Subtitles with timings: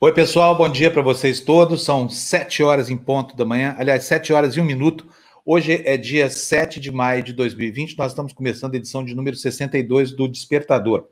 [0.00, 1.82] Oi, pessoal, bom dia para vocês todos.
[1.82, 5.04] São sete horas em ponto da manhã, aliás, sete horas e um minuto.
[5.44, 9.34] Hoje é dia 7 de maio de 2020, nós estamos começando a edição de número
[9.34, 11.08] 62 do Despertador.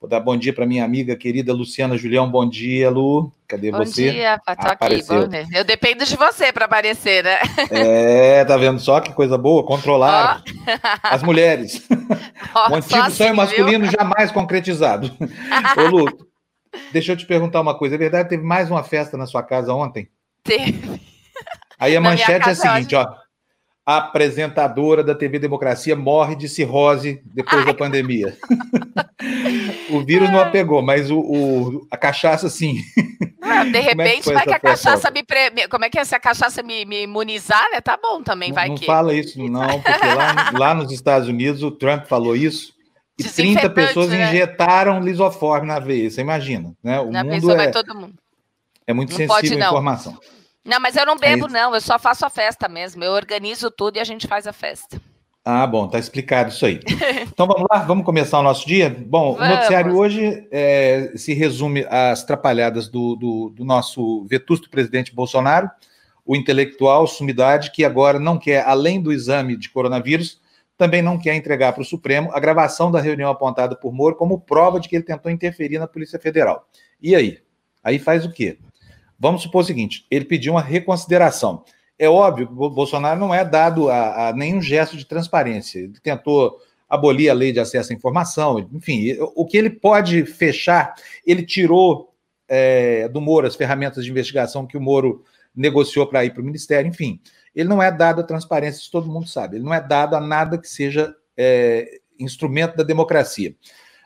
[0.00, 2.26] Vou dar bom dia para minha amiga querida Luciana Julião.
[2.30, 3.30] Bom dia, Lu.
[3.46, 4.06] Cadê bom você?
[4.06, 5.02] Bom dia, tô aqui.
[5.06, 5.46] Bom dia.
[5.52, 7.38] Eu dependo de você para aparecer, né?
[7.70, 9.62] É, tá vendo só que coisa boa?
[9.62, 10.70] Controlar oh.
[11.02, 11.86] as mulheres.
[12.54, 13.94] Oh, um antigo assim, sonho masculino viu?
[13.98, 15.10] jamais concretizado.
[15.74, 16.31] Ô, Lu,
[16.92, 17.94] Deixa eu te perguntar uma coisa.
[17.94, 20.08] É verdade, teve mais uma festa na sua casa ontem?
[20.42, 21.00] Teve.
[21.78, 23.06] Aí a na manchete é a seguinte, ó.
[23.84, 27.66] A apresentadora da TV Democracia morre de cirrose depois Ai.
[27.66, 28.36] da pandemia.
[29.90, 32.76] o vírus não a pegou, mas o, o a cachaça sim.
[33.72, 35.66] de repente é vai que a cachaça me pre...
[35.68, 37.80] como é que é se a cachaça me, me imunizar, né?
[37.80, 38.86] Tá bom também, não, vai não que.
[38.86, 42.72] Não fala isso não, porque lá, lá nos Estados Unidos o Trump falou isso
[43.26, 44.28] e 30 pessoas né?
[44.28, 47.00] injetaram lisoforme na veia, você imagina, né?
[47.00, 48.14] O na mundo é, todo mundo.
[48.86, 50.18] É muito não sensível pode, a informação.
[50.64, 53.02] Não, mas eu não bebo, é não, eu só faço a festa mesmo.
[53.02, 55.00] Eu organizo tudo e a gente faz a festa.
[55.44, 56.78] Ah, bom, tá explicado isso aí.
[57.26, 58.88] então vamos lá, vamos começar o nosso dia?
[58.88, 59.48] Bom, vamos.
[59.48, 65.68] o noticiário hoje é, se resume às trapalhadas do, do, do, nosso vetusto presidente Bolsonaro,
[66.24, 70.40] o intelectual, sumidade, que agora não quer, além do exame de coronavírus,
[70.76, 74.40] também não quer entregar para o Supremo a gravação da reunião apontada por Moro como
[74.40, 76.68] prova de que ele tentou interferir na Polícia Federal.
[77.00, 77.38] E aí?
[77.82, 78.58] Aí faz o quê?
[79.18, 81.64] Vamos supor o seguinte: ele pediu uma reconsideração.
[81.98, 85.78] É óbvio que o Bolsonaro não é dado a, a nenhum gesto de transparência.
[85.78, 90.94] Ele tentou abolir a lei de acesso à informação, enfim, o que ele pode fechar,
[91.26, 92.12] ele tirou
[92.46, 95.24] é, do Moro as ferramentas de investigação que o Moro
[95.56, 97.18] negociou para ir para o Ministério, enfim
[97.54, 100.20] ele não é dado à transparência, isso todo mundo sabe, ele não é dado a
[100.20, 103.54] nada que seja é, instrumento da democracia.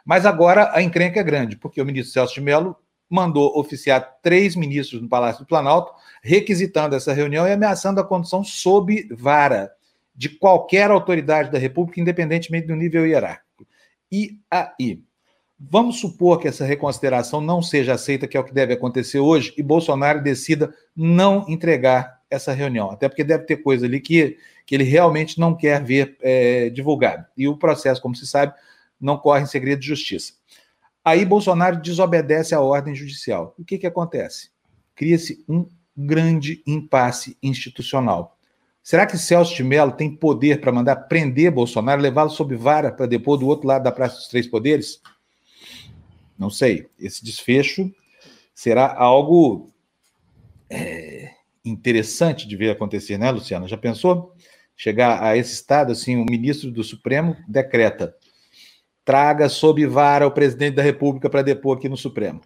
[0.05, 2.77] Mas agora a encrenca é grande, porque o ministro Celso de Mello
[3.08, 8.42] mandou oficiar três ministros no Palácio do Planalto, requisitando essa reunião e ameaçando a condução
[8.42, 9.70] sob vara
[10.14, 13.66] de qualquer autoridade da República, independentemente do nível hierárquico.
[14.10, 15.03] E aí?
[15.59, 19.54] Vamos supor que essa reconsideração não seja aceita, que é o que deve acontecer hoje,
[19.56, 24.75] e Bolsonaro decida não entregar essa reunião, até porque deve ter coisa ali que, que
[24.75, 27.25] ele realmente não quer ver é, divulgado.
[27.37, 28.54] E o processo, como se sabe,
[29.00, 30.34] não corre em segredo de justiça.
[31.04, 33.54] Aí Bolsonaro desobedece à ordem judicial.
[33.59, 34.50] O que, que acontece?
[34.94, 38.37] Cria-se um grande impasse institucional.
[38.82, 43.06] Será que Celso de Mello tem poder para mandar prender Bolsonaro, levá-lo sob vara para
[43.06, 45.00] depor do outro lado da Praça dos Três Poderes?
[46.38, 46.88] Não sei.
[46.98, 47.93] Esse desfecho
[48.54, 49.72] será algo
[50.69, 51.25] é,
[51.66, 53.69] interessante de ver acontecer, né, Luciana?
[53.69, 54.32] Já pensou?
[54.77, 58.15] Chegar a esse estado, assim, o ministro do Supremo decreta:
[59.04, 62.41] traga sob vara o presidente da República para depor aqui no Supremo.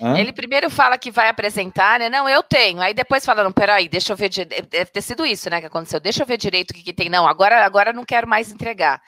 [0.00, 0.18] Hã?
[0.18, 2.10] Ele primeiro fala que vai apresentar, né?
[2.10, 2.80] Não, eu tenho.
[2.80, 4.28] Aí depois fala, não, peraí, deixa eu ver.
[4.28, 6.00] Deve ter sido isso, né, que aconteceu.
[6.00, 7.08] Deixa eu ver direito o que, que tem.
[7.08, 9.00] Não, agora, agora não quero mais entregar.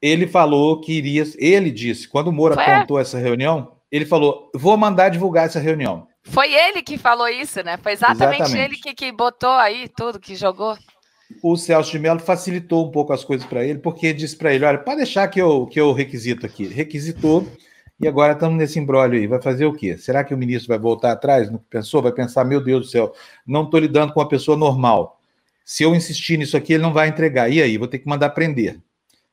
[0.00, 1.24] Ele falou que iria.
[1.38, 3.02] Ele disse, quando o Moura Foi apontou é.
[3.02, 6.06] essa reunião, ele falou: vou mandar divulgar essa reunião.
[6.26, 7.76] Foi ele que falou isso, né?
[7.76, 8.64] Foi exatamente, exatamente.
[8.64, 10.76] ele que, que botou aí tudo, que jogou.
[11.42, 14.64] O Celso de Mello facilitou um pouco as coisas para ele, porque disse para ele:
[14.64, 16.66] olha, pode deixar que eu, que eu requisito aqui.
[16.66, 17.46] Requisitou,
[17.98, 19.26] e agora estamos nesse embrólio aí.
[19.26, 19.96] Vai fazer o quê?
[19.96, 21.50] Será que o ministro vai voltar atrás?
[21.50, 22.02] Não pensou?
[22.02, 23.14] Vai pensar: meu Deus do céu,
[23.46, 25.20] não estou lidando com uma pessoa normal.
[25.64, 27.48] Se eu insistir nisso aqui, ele não vai entregar.
[27.50, 27.78] E aí?
[27.78, 28.78] Vou ter que mandar prender.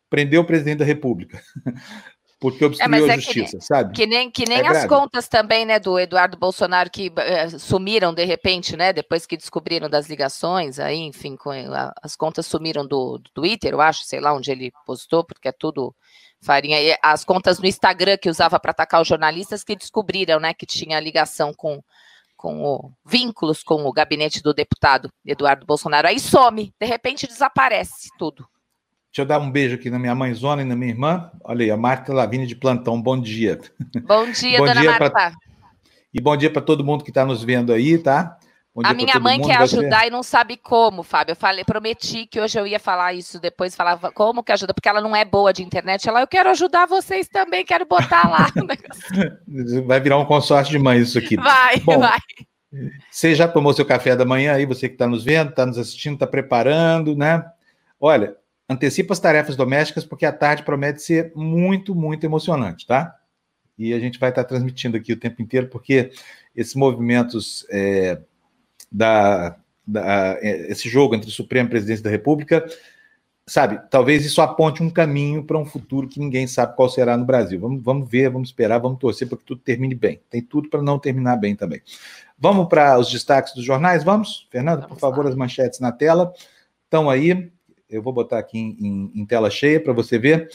[0.09, 1.41] Prender o presidente da República.
[2.43, 3.93] porque obstruiu é, a justiça, que, sabe?
[3.93, 4.89] Que nem, que nem é as grave.
[4.89, 9.89] contas também, né, do Eduardo Bolsonaro que é, sumiram de repente, né, depois que descobriram
[9.89, 14.19] das ligações, aí, enfim, com, a, as contas sumiram do, do, Twitter, eu acho, sei
[14.19, 15.95] lá onde ele postou, porque é tudo
[16.41, 16.81] farinha.
[16.81, 20.65] E as contas no Instagram que usava para atacar os jornalistas que descobriram, né, que
[20.65, 21.81] tinha ligação com
[22.35, 28.09] com o, vínculos com o gabinete do deputado Eduardo Bolsonaro, aí some, de repente desaparece
[28.19, 28.45] tudo.
[29.13, 31.29] Deixa eu dar um beijo aqui na minha mãezona e na minha irmã.
[31.43, 32.99] Olha aí, a Marta Lavigne de plantão.
[32.99, 33.61] Bom dia.
[34.07, 35.11] Bom dia, bom dona dia Marta.
[35.11, 35.33] Pra...
[36.11, 38.39] E bom dia para todo mundo que está nos vendo aí, tá?
[38.83, 39.47] a minha mãe mundo.
[39.47, 41.33] quer ajudar e não sabe como, Fábio.
[41.33, 44.89] Eu falei, prometi que hoje eu ia falar isso depois, falava como que ajuda, porque
[44.89, 46.09] ela não é boa de internet.
[46.09, 48.47] Ela, eu quero ajudar vocês também, quero botar lá.
[49.85, 51.35] vai virar um consórcio de mães isso aqui.
[51.35, 52.17] Vai, Bom, vai.
[53.11, 55.77] Você já tomou seu café da manhã aí, você que está nos vendo, está nos
[55.77, 57.45] assistindo, está preparando, né?
[58.01, 58.35] Olha,
[58.73, 63.15] antecipa as tarefas domésticas, porque a tarde promete ser muito, muito emocionante, tá?
[63.77, 66.11] E a gente vai estar transmitindo aqui o tempo inteiro, porque
[66.55, 68.19] esses movimentos é,
[68.91, 69.55] da,
[69.85, 72.63] da é, esse jogo entre o Supremo e a Presidência da República
[73.45, 77.25] sabe, talvez isso aponte um caminho para um futuro que ninguém sabe qual será no
[77.25, 77.59] Brasil.
[77.59, 80.21] Vamos, vamos ver, vamos esperar, vamos torcer para que tudo termine bem.
[80.29, 81.81] Tem tudo para não terminar bem também.
[82.37, 84.03] Vamos para os destaques dos jornais?
[84.03, 84.47] Vamos?
[84.49, 86.33] Fernando, por favor, as manchetes na tela.
[86.85, 87.51] Estão aí.
[87.93, 90.49] Eu vou botar aqui em, em, em tela cheia para você ver.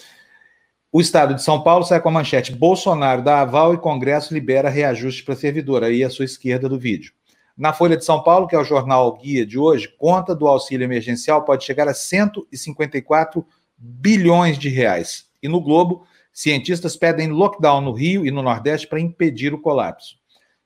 [0.91, 4.69] O Estado de São Paulo sai com a manchete: Bolsonaro dá aval e Congresso libera
[4.69, 5.85] reajuste para servidor.
[5.85, 7.13] Aí à sua esquerda do vídeo.
[7.57, 10.85] Na Folha de São Paulo, que é o jornal guia de hoje, conta do auxílio
[10.85, 13.45] emergencial pode chegar a 154
[13.77, 15.27] bilhões de reais.
[15.43, 20.17] E no Globo, cientistas pedem lockdown no Rio e no Nordeste para impedir o colapso.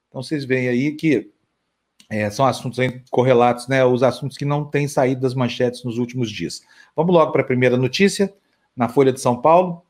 [0.09, 1.31] Então vocês veem aí que
[2.12, 2.79] é, são assuntos
[3.11, 3.82] correlatos, né?
[3.82, 6.61] Os assuntos que não têm saído das manchetes nos últimos dias.
[6.94, 8.31] Vamos logo para a primeira notícia.
[8.76, 9.82] Na Folha de São Paulo,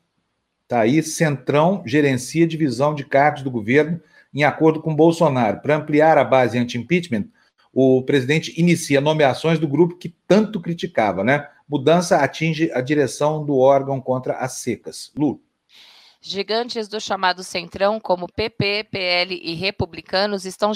[0.63, 3.99] está aí: Centrão gerencia divisão de cargos do governo
[4.33, 5.59] em acordo com Bolsonaro.
[5.59, 7.25] Para ampliar a base anti-impeachment,
[7.73, 11.49] o presidente inicia nomeações do grupo que tanto criticava, né?
[11.67, 15.11] Mudança atinge a direção do órgão contra as secas.
[15.13, 15.41] Lu.
[16.25, 20.71] Gigantes do chamado Centrão, como PP, PL e republicanos, estão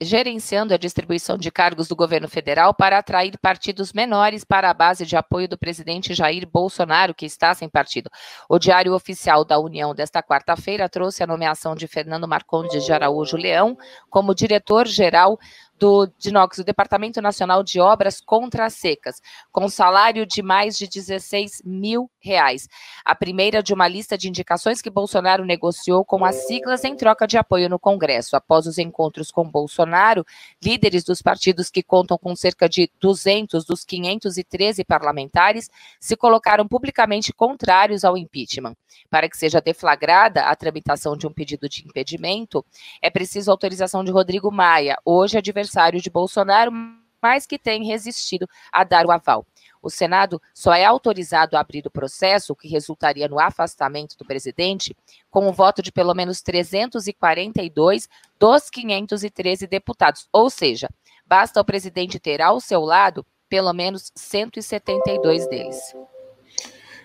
[0.00, 5.04] gerenciando a distribuição de cargos do governo federal para atrair partidos menores para a base
[5.04, 8.08] de apoio do presidente Jair Bolsonaro, que está sem partido.
[8.48, 13.36] O Diário Oficial da União desta quarta-feira trouxe a nomeação de Fernando Marcondes de Araújo
[13.36, 13.76] Leão
[14.08, 15.38] como diretor-geral
[15.78, 19.20] do DINOX, o Departamento Nacional de Obras Contra as Secas,
[19.52, 22.66] com salário de mais de 16 mil reais.
[23.04, 27.26] A primeira de uma lista de indicações que Bolsonaro negociou com as siglas em troca
[27.26, 28.36] de apoio no Congresso.
[28.36, 30.24] Após os encontros com Bolsonaro,
[30.62, 35.68] líderes dos partidos que contam com cerca de 200 dos 513 parlamentares
[36.00, 38.74] se colocaram publicamente contrários ao impeachment.
[39.10, 42.64] Para que seja deflagrada a tramitação de um pedido de impedimento,
[43.02, 46.72] é preciso autorização de Rodrigo Maia, hoje adversário adversário de Bolsonaro,
[47.20, 49.44] mas que tem resistido a dar o aval.
[49.82, 54.24] O Senado só é autorizado a abrir o processo, o que resultaria no afastamento do
[54.24, 54.96] presidente,
[55.30, 58.08] com o voto de pelo menos 342
[58.38, 60.28] dos 513 deputados.
[60.32, 60.88] Ou seja,
[61.26, 65.94] basta o presidente ter ao seu lado pelo menos 172 deles.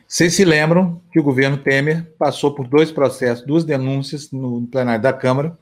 [0.07, 5.01] Vocês se lembram que o governo Temer passou por dois processos, duas denúncias no plenário
[5.01, 5.57] da Câmara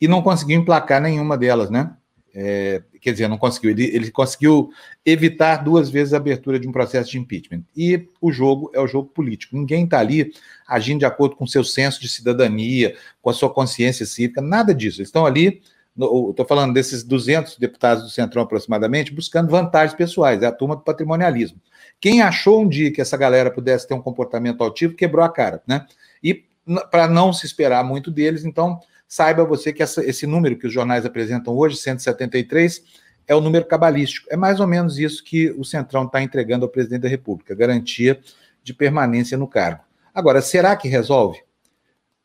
[0.00, 1.94] e não conseguiu emplacar nenhuma delas, né?
[2.34, 3.70] É, quer dizer, não conseguiu.
[3.70, 4.70] Ele, ele, conseguiu
[5.04, 7.62] evitar duas vezes a abertura de um processo de impeachment.
[7.76, 9.56] E o jogo é o jogo político.
[9.56, 10.32] Ninguém está ali
[10.66, 15.00] agindo de acordo com seu senso de cidadania, com a sua consciência cívica, nada disso.
[15.00, 15.60] Eles estão ali,
[15.96, 20.42] estou falando desses 200 deputados do Centrão aproximadamente, buscando vantagens pessoais.
[20.42, 21.60] É a turma do patrimonialismo.
[22.00, 25.60] Quem achou um dia que essa galera pudesse ter um comportamento altivo, quebrou a cara,
[25.66, 25.84] né?
[26.22, 26.44] E
[26.90, 28.80] para não se esperar muito deles, então
[29.10, 32.84] saiba você que essa, esse número que os jornais apresentam hoje, 173,
[33.26, 34.28] é o número cabalístico.
[34.30, 38.20] É mais ou menos isso que o Centrão está entregando ao presidente da República, garantia
[38.62, 39.82] de permanência no cargo.
[40.14, 41.42] Agora, será que resolve?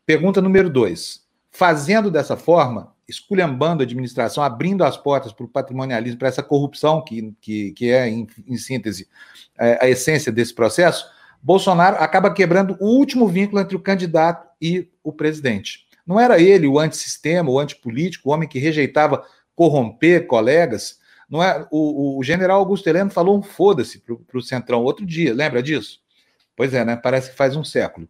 [0.06, 1.26] Pergunta número dois.
[1.50, 7.04] Fazendo dessa forma, esculhambando a administração, abrindo as portas para o patrimonialismo, para essa corrupção
[7.04, 9.08] que, que, que é, em, em síntese,
[9.58, 11.08] é, a essência desse processo,
[11.42, 15.85] Bolsonaro acaba quebrando o último vínculo entre o candidato e o presidente.
[16.06, 19.26] Não era ele o antissistema, o antipolítico, o homem que rejeitava
[19.56, 21.00] corromper colegas.
[21.30, 25.34] Não é, o, o general Augusto Heleno falou um foda-se para o Centrão outro dia,
[25.34, 26.00] lembra disso?
[26.56, 26.96] Pois é, né?
[26.96, 28.08] Parece que faz um século.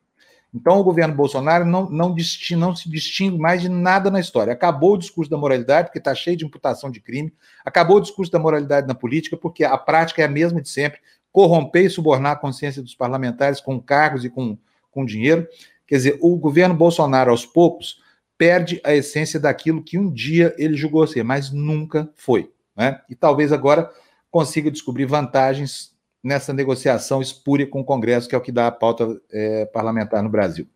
[0.56, 4.54] Então, o governo Bolsonaro não, não, distingue, não se distingue mais de nada na história.
[4.54, 7.34] Acabou o discurso da moralidade, porque está cheio de imputação de crime.
[7.66, 11.02] Acabou o discurso da moralidade na política, porque a prática é a mesma de sempre:
[11.30, 14.58] corromper e subornar a consciência dos parlamentares com cargos e com,
[14.92, 15.46] com dinheiro.
[15.88, 18.02] Quer dizer, o governo Bolsonaro, aos poucos,
[18.38, 22.52] perde a essência daquilo que um dia ele julgou ser, mas nunca foi.
[22.76, 23.00] Né?
[23.10, 23.90] E talvez agora
[24.30, 28.72] consiga descobrir vantagens nessa negociação espúria com o Congresso, que é o que dá a
[28.72, 30.68] pauta é, parlamentar no Brasil.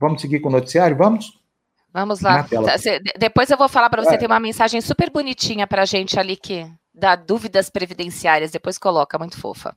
[0.00, 0.96] Vamos seguir com o noticiário?
[0.96, 1.40] Vamos?
[1.92, 2.42] Vamos lá.
[2.44, 2.58] Tá,
[3.18, 4.16] depois eu vou falar para você, é.
[4.16, 8.50] tem uma mensagem super bonitinha para a gente ali que dá dúvidas previdenciárias.
[8.50, 9.76] Depois coloca, muito fofa.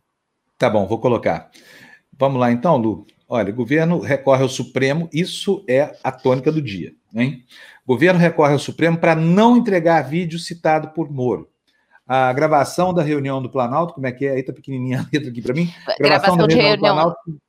[0.57, 1.51] Tá bom, vou colocar.
[2.17, 3.05] Vamos lá então, Lu.
[3.27, 6.93] Olha, governo recorre ao Supremo, isso é a tônica do dia.
[7.13, 7.43] Hein?
[7.85, 11.49] Governo recorre ao Supremo para não entregar vídeo citado por Moro.
[12.07, 14.31] A gravação da reunião do Planalto, como é que é?
[14.31, 15.73] Aí tá pequenininha a letra aqui para mim.
[15.99, 17.44] Gravação, gravação da reunião, reunião do Planalto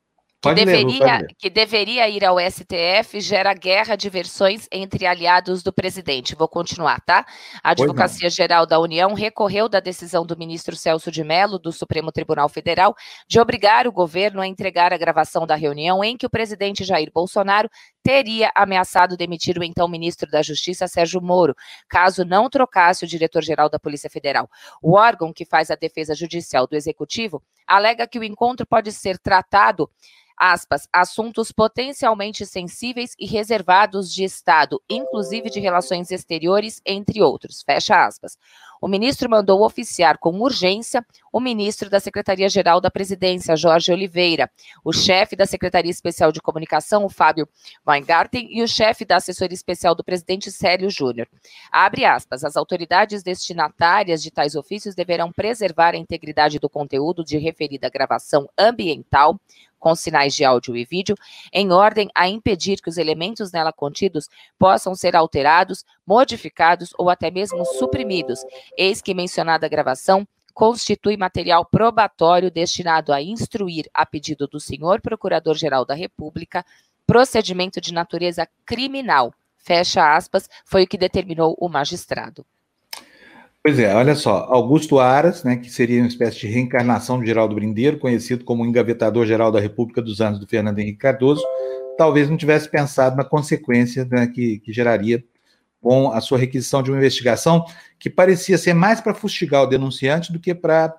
[0.55, 5.73] que deveria, ler, que deveria ir ao STF gera guerra de versões entre aliados do
[5.73, 6.35] presidente.
[6.35, 7.25] Vou continuar, tá?
[7.63, 12.13] A Advocacia Geral da União recorreu da decisão do ministro Celso de Mello, do Supremo
[12.13, 12.95] Tribunal Federal,
[13.29, 17.11] de obrigar o governo a entregar a gravação da reunião em que o presidente Jair
[17.13, 17.69] Bolsonaro
[18.03, 21.57] teria ameaçado demitir o então ministro da Justiça, Sérgio Moro,
[21.89, 24.49] caso não trocasse o diretor-geral da Polícia Federal.
[24.81, 29.19] O órgão que faz a defesa judicial do Executivo alega que o encontro pode ser
[29.19, 29.91] tratado
[30.37, 38.05] aspas, assuntos potencialmente sensíveis e reservados de Estado, inclusive de relações exteriores, entre outros, fecha
[38.05, 38.37] aspas.
[38.87, 44.49] O ministro mandou oficiar com urgência o ministro da Secretaria-Geral da Presidência, Jorge Oliveira,
[44.85, 47.49] o chefe da Secretaria Especial de Comunicação, o Fábio
[47.85, 51.27] Weingarten, e o chefe da Assessoria Especial do Presidente, Célio Júnior.
[51.73, 57.39] Abre aspas, as autoridades destinatárias de tais ofícios deverão preservar a integridade do conteúdo de
[57.39, 59.37] referida gravação ambiental,
[59.79, 61.17] com sinais de áudio e vídeo,
[61.53, 64.29] em ordem a impedir que os elementos nela contidos
[64.59, 68.41] possam ser alterados, modificados ou até mesmo suprimidos.
[68.77, 75.85] Eis que mencionada gravação constitui material probatório destinado a instruir, a pedido do senhor Procurador-Geral
[75.85, 76.65] da República,
[77.07, 79.35] procedimento de natureza criminal.
[79.55, 82.47] Fecha aspas, foi o que determinou o magistrado.
[83.67, 87.57] Pois é, olha só, Augusto Aras, né, que seria uma espécie de reencarnação de Geraldo
[87.57, 91.43] Brindeiro, conhecido como engavetador-geral da República dos anos do Fernando Henrique Cardoso,
[91.99, 95.25] talvez não tivesse pensado na consequência né, que, que geraria
[95.81, 97.65] com a sua requisição de uma investigação
[97.99, 100.95] que parecia ser mais para fustigar o denunciante do que para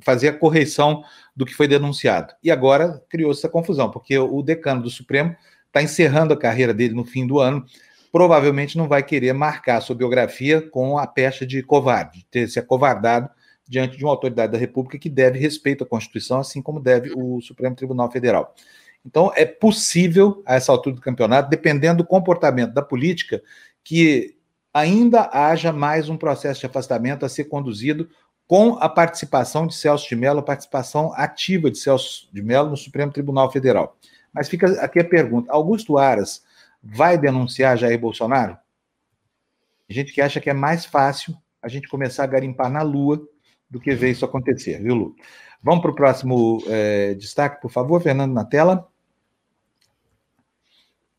[0.00, 1.04] fazer a correção
[1.36, 2.34] do que foi denunciado.
[2.42, 5.36] E agora criou essa confusão, porque o decano do Supremo
[5.68, 7.64] está encerrando a carreira dele no fim do ano,
[8.12, 13.28] provavelmente não vai querer marcar sua biografia com a pecha de covarde, ter se acovardado
[13.68, 17.40] diante de uma autoridade da República que deve respeito à Constituição, assim como deve o
[17.40, 18.54] Supremo Tribunal Federal.
[19.06, 23.40] Então, é possível, a essa altura do campeonato, dependendo do comportamento da política,
[23.84, 24.36] que
[24.74, 28.08] ainda haja mais um processo de afastamento a ser conduzido
[28.46, 32.76] com a participação de Celso de Mello, a participação ativa de Celso de Mello no
[32.76, 33.96] Supremo Tribunal Federal.
[34.32, 36.42] Mas fica aqui a pergunta: Augusto Aras
[36.82, 38.56] vai denunciar Jair Bolsonaro?
[39.88, 43.20] A gente que acha que é mais fácil a gente começar a garimpar na Lua
[43.68, 45.16] do que ver isso acontecer, viu, Lu?
[45.62, 48.88] Vamos para o próximo é, destaque, por favor, Fernando, na tela.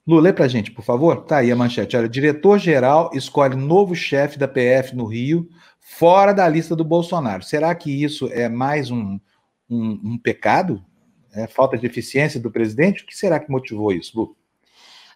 [0.05, 1.23] Lu, lê para a gente, por favor.
[1.25, 1.95] Tá aí a manchete.
[1.95, 5.47] Olha, diretor-geral escolhe novo chefe da PF no Rio,
[5.79, 7.43] fora da lista do Bolsonaro.
[7.43, 9.19] Será que isso é mais um,
[9.69, 10.83] um, um pecado?
[11.33, 13.03] É falta de eficiência do presidente?
[13.03, 14.35] O que será que motivou isso, Lu?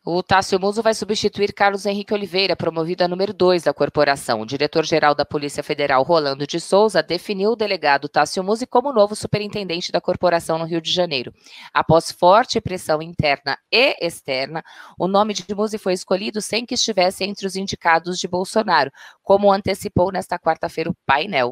[0.08, 4.40] O Tássio Muso vai substituir Carlos Henrique Oliveira, promovido a número 2 da corporação.
[4.40, 9.16] O diretor-geral da Polícia Federal, Rolando de Souza, definiu o delegado Tássio Muso como novo
[9.16, 11.34] superintendente da corporação no Rio de Janeiro.
[11.74, 14.64] Após forte pressão interna e externa,
[15.00, 18.92] o nome de Musi foi escolhido sem que estivesse entre os indicados de Bolsonaro,
[19.24, 21.52] como antecipou nesta quarta-feira o painel.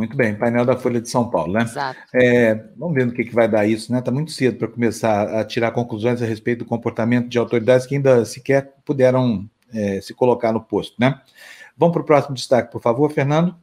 [0.00, 1.60] Muito bem, painel da Folha de São Paulo, né?
[1.60, 2.00] Exato.
[2.14, 3.98] É, vamos ver no que, que vai dar isso, né?
[3.98, 7.96] Está muito cedo para começar a tirar conclusões a respeito do comportamento de autoridades que
[7.96, 11.20] ainda sequer puderam é, se colocar no posto, né?
[11.76, 13.54] Vamos para o próximo destaque, por favor, Fernando.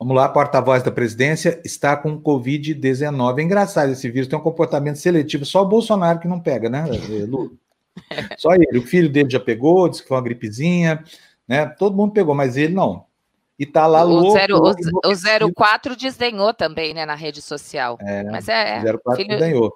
[0.00, 3.38] Vamos lá, porta-voz da presidência está com Covid-19.
[3.38, 6.86] É engraçado esse vírus, tem um comportamento seletivo, só o Bolsonaro que não pega, né,
[7.28, 7.56] Lu?
[8.36, 8.78] Só ele.
[8.78, 11.04] O filho dele já pegou, disse que foi uma gripezinha,
[11.46, 11.66] né?
[11.66, 13.06] Todo mundo pegou, mas ele não.
[13.58, 14.32] E tá lá o louco.
[14.32, 14.58] Zero,
[15.44, 17.96] o, o 04 desdenhou também, né, na rede social.
[18.00, 18.80] É, Mas é.
[18.80, 19.28] 04 filho...
[19.28, 19.72] desdenhou.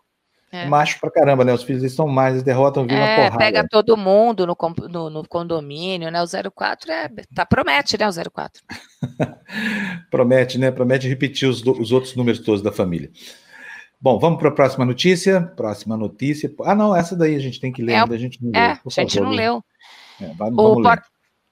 [0.53, 0.67] É.
[0.67, 1.55] Macho pra caramba, né?
[1.55, 3.39] Os filhos eles são mais, eles derrotam, viram é, porrada.
[3.39, 4.57] Pega todo mundo no,
[4.89, 6.21] no, no, condomínio, né?
[6.21, 7.09] O 04 é.
[7.33, 8.09] Tá, promete, né?
[8.09, 8.61] O 04.
[10.11, 10.73] promete, né?
[10.73, 13.11] Promete repetir os, os outros números todos da família.
[14.01, 15.41] Bom, vamos para a próxima notícia.
[15.41, 16.53] Próxima notícia.
[16.65, 18.61] Ah, não, essa daí a gente tem que ler, é, ainda a gente não leu.
[18.61, 19.65] É, a gente favor, não leu.
[20.21, 21.01] É, vamos, o, ler.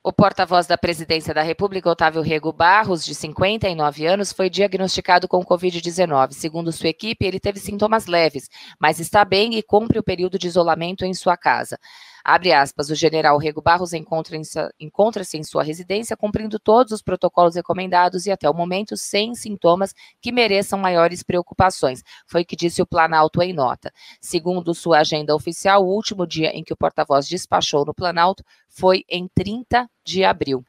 [0.09, 5.45] O porta-voz da Presidência da República, Otávio Rego Barros, de 59 anos, foi diagnosticado com
[5.45, 6.33] Covid-19.
[6.33, 8.49] Segundo sua equipe, ele teve sintomas leves,
[8.81, 11.79] mas está bem e cumpre o período de isolamento em sua casa.
[12.25, 17.55] Abre aspas, o general Rego Barros encontra-se encontra em sua residência cumprindo todos os protocolos
[17.55, 22.83] recomendados e até o momento sem sintomas que mereçam maiores preocupações, foi o que disse
[22.83, 23.93] o Planalto em nota.
[24.21, 29.05] Segundo sua agenda oficial, o último dia em que o porta-voz despachou no Planalto foi
[29.09, 30.65] em 30 de abril.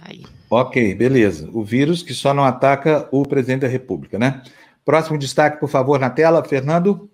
[0.00, 0.24] Aí.
[0.50, 1.48] Ok, beleza.
[1.52, 4.42] O vírus que só não ataca o presidente da República, né?
[4.84, 7.08] Próximo destaque, por favor, na tela, Fernando.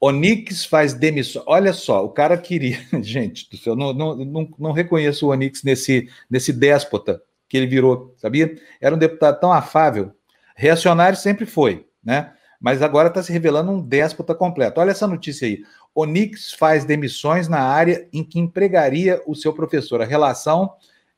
[0.00, 1.42] Onix faz demissão.
[1.46, 2.78] Olha só, o cara queria.
[3.02, 8.14] Gente do não, não, não, não reconheço o Onix nesse, nesse déspota que ele virou,
[8.16, 8.54] sabia?
[8.80, 10.12] Era um deputado tão afável.
[10.54, 12.32] Reacionário sempre foi, né?
[12.60, 14.80] Mas agora está se revelando um déspota completo.
[14.80, 15.62] Olha essa notícia aí.
[15.94, 20.02] Onix faz demissões na área em que empregaria o seu professor.
[20.02, 20.72] A relação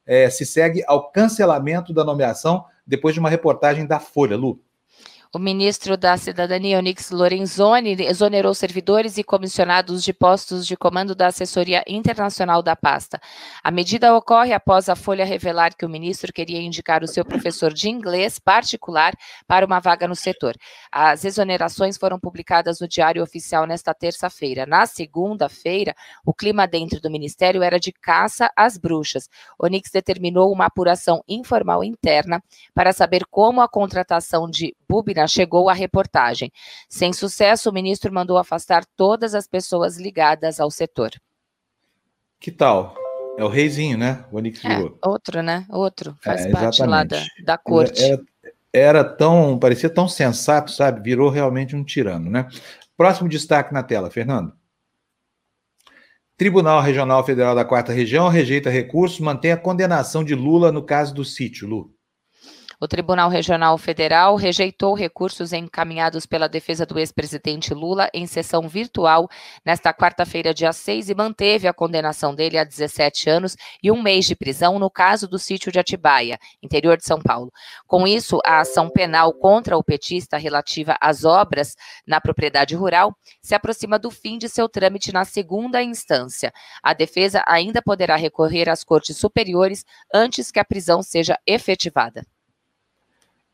[0.07, 4.61] é, se segue ao cancelamento da nomeação depois de uma reportagem da Folha, Lu.
[5.33, 11.29] O ministro da Cidadania, Onyx Lorenzoni, exonerou servidores e comissionados de postos de comando da
[11.29, 13.21] assessoria internacional da pasta.
[13.63, 17.73] A medida ocorre após a Folha revelar que o ministro queria indicar o seu professor
[17.73, 19.15] de inglês particular
[19.47, 20.57] para uma vaga no setor.
[20.91, 24.67] As exonerações foram publicadas no Diário Oficial nesta terça-feira.
[24.67, 25.95] Na segunda-feira,
[26.27, 29.29] o clima dentro do ministério era de caça às bruxas.
[29.63, 32.43] Onyx determinou uma apuração informal interna
[32.75, 36.51] para saber como a contratação de Bubina chegou a reportagem.
[36.89, 41.11] Sem sucesso, o ministro mandou afastar todas as pessoas ligadas ao setor.
[42.39, 42.95] Que tal?
[43.39, 44.25] É o reizinho, né?
[44.31, 45.67] O Onix é, outro, né?
[45.71, 46.17] Outro.
[46.21, 48.03] Faz é, parte lá da, da corte.
[48.03, 48.23] Era,
[48.73, 51.03] era, tão, parecia tão sensato, sabe?
[51.03, 52.49] Virou realmente um tirano, né?
[52.97, 54.53] Próximo destaque na tela, Fernando.
[56.37, 61.15] Tribunal Regional Federal da Quarta Região rejeita recurso, mantém a condenação de Lula no caso
[61.15, 61.95] do sítio, Lu.
[62.83, 69.29] O Tribunal Regional Federal rejeitou recursos encaminhados pela defesa do ex-presidente Lula em sessão virtual
[69.63, 74.25] nesta quarta-feira, dia 6, e manteve a condenação dele a 17 anos e um mês
[74.25, 77.53] de prisão no caso do sítio de Atibaia, interior de São Paulo.
[77.87, 81.75] Com isso, a ação penal contra o petista relativa às obras
[82.07, 86.51] na propriedade rural se aproxima do fim de seu trâmite na segunda instância.
[86.83, 89.85] A defesa ainda poderá recorrer às cortes superiores
[90.15, 92.25] antes que a prisão seja efetivada.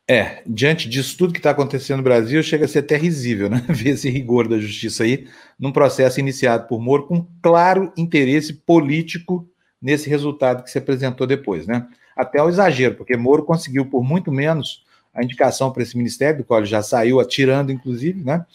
[0.08, 3.64] É, diante disso tudo que está acontecendo no Brasil, chega a ser até risível, né?
[3.68, 5.26] Ver esse rigor da justiça aí
[5.58, 9.48] num processo iniciado por Moro com claro interesse político
[9.82, 11.88] nesse resultado que se apresentou depois, né?
[12.16, 16.44] Até o exagero, porque Moro conseguiu por muito menos a indicação para esse ministério, do
[16.44, 18.46] qual ele já saiu atirando, inclusive, né?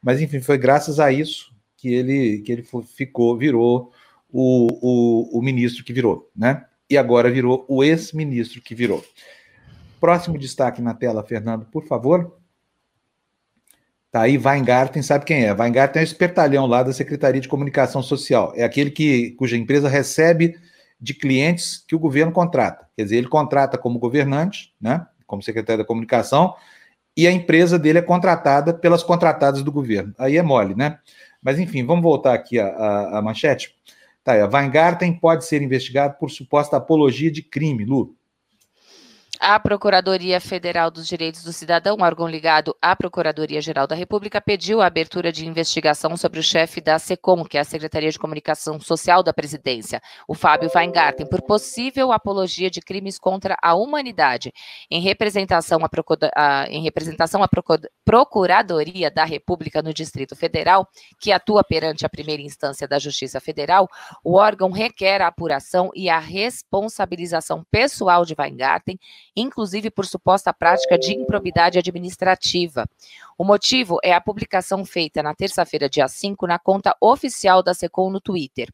[0.00, 2.64] Mas enfim, foi graças a isso que ele que ele
[2.94, 3.90] ficou, virou
[4.32, 6.64] o, o, o ministro que virou, né?
[6.88, 9.04] E agora virou o ex-ministro que virou.
[10.00, 12.36] Próximo destaque na tela, Fernando, por favor.
[14.10, 15.52] Tá aí Weingarten, sabe quem é?
[15.52, 18.52] Weingarten é o espertalhão lá da Secretaria de Comunicação Social.
[18.56, 20.58] É aquele que, cuja empresa recebe
[21.00, 22.88] de clientes que o governo contrata.
[22.96, 25.06] Quer dizer, ele contrata como governante, né?
[25.26, 26.56] Como secretário da comunicação,
[27.16, 30.12] e a empresa dele é contratada pelas contratadas do governo.
[30.18, 30.98] Aí é mole, né?
[31.40, 33.74] Mas enfim, vamos voltar aqui à, manchete.
[34.24, 38.16] Tá aí, Weingarten pode ser investigado por suposta apologia de crime, Lu.
[39.42, 44.86] A Procuradoria Federal dos Direitos do Cidadão, órgão ligado à Procuradoria-Geral da República, pediu a
[44.86, 49.22] abertura de investigação sobre o chefe da SECOM, que é a Secretaria de Comunicação Social
[49.22, 49.98] da Presidência,
[50.28, 54.52] o Fábio Weingarten, por possível apologia de crimes contra a humanidade.
[54.90, 55.80] Em representação
[56.36, 57.48] à, em representação à
[58.04, 60.86] Procuradoria da República no Distrito Federal,
[61.18, 63.88] que atua perante a primeira instância da Justiça Federal,
[64.22, 68.98] o órgão requer a apuração e a responsabilização pessoal de Weingarten
[69.40, 72.88] inclusive por suposta prática de improbidade administrativa.
[73.38, 78.10] O motivo é a publicação feita na terça-feira, dia 5, na conta oficial da SECOM
[78.10, 78.68] no Twitter.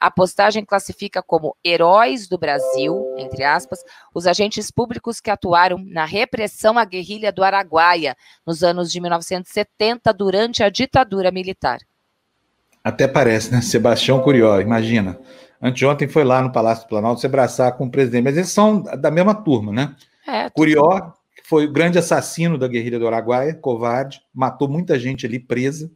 [0.00, 3.78] A postagem classifica como heróis do Brasil, entre aspas,
[4.12, 10.12] os agentes públicos que atuaram na repressão à guerrilha do Araguaia nos anos de 1970
[10.12, 11.78] durante a ditadura militar.
[12.82, 13.60] Até parece, né?
[13.60, 15.18] Sebastião Curió, imagina.
[15.60, 18.80] Anteontem foi lá no Palácio do Planalto se abraçar com o presidente, mas eles são
[18.80, 19.94] da mesma turma, né?
[20.28, 21.14] É, Curió
[21.44, 25.90] foi o grande assassino da guerrilha do Araguaia, covarde, matou muita gente ali presa,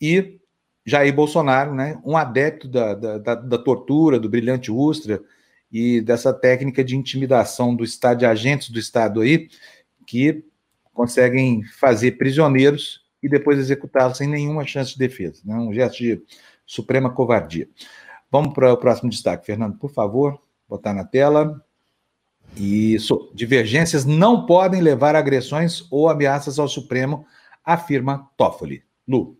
[0.00, 0.40] e
[0.86, 5.22] Jair Bolsonaro, né, um adepto da, da, da, da tortura, do brilhante Ustra
[5.70, 9.48] e dessa técnica de intimidação do Estado, de agentes do Estado aí,
[10.06, 10.42] que
[10.94, 15.42] conseguem fazer prisioneiros e depois executá-los sem nenhuma chance de defesa.
[15.44, 15.54] Né?
[15.54, 16.22] Um gesto de
[16.66, 17.68] suprema covardia.
[18.30, 21.62] Vamos para o próximo destaque, Fernando, por favor, botar na tela.
[22.56, 23.30] Isso.
[23.34, 27.24] Divergências não podem levar a agressões ou ameaças ao Supremo,
[27.64, 28.82] afirma Toffoli.
[29.08, 29.36] Lu.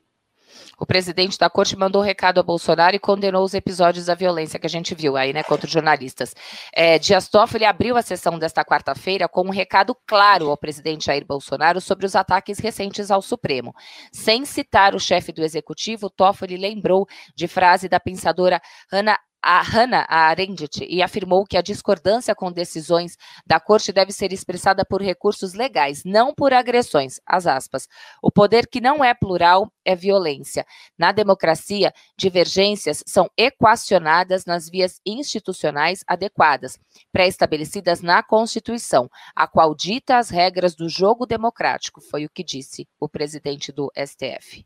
[0.79, 4.59] O presidente da corte mandou um recado a Bolsonaro e condenou os episódios da violência
[4.59, 6.35] que a gente viu aí, né, contra os jornalistas.
[6.75, 11.25] É, Dias Toffoli abriu a sessão desta quarta-feira com um recado claro ao presidente Jair
[11.25, 13.73] Bolsonaro sobre os ataques recentes ao Supremo.
[14.13, 20.07] Sem citar o chefe do executivo, Toffoli lembrou de frase da pensadora Hannah a Hannah
[20.09, 25.53] Arendt e afirmou que a discordância com decisões da corte deve ser expressada por recursos
[25.53, 27.21] legais, não por agressões.
[27.27, 27.89] As aspas.
[28.23, 30.65] O poder que não é plural é violência.
[30.97, 36.79] Na democracia, divergências são equacionadas nas vias institucionais adequadas,
[37.11, 42.87] pré-estabelecidas na Constituição, a qual dita as regras do jogo democrático, foi o que disse
[43.01, 44.65] o presidente do STF.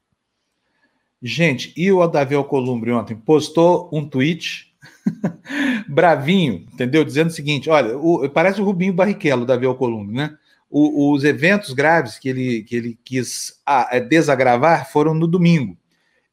[1.26, 4.72] Gente, e o Davi Alcolumbre ontem postou um tweet
[5.88, 7.04] bravinho, entendeu?
[7.04, 10.36] Dizendo o seguinte: olha, o, parece o Rubinho Barrichello, Davi Alcolumbre, né?
[10.70, 15.76] o, os eventos graves que ele, que ele quis ah, desagravar foram no domingo.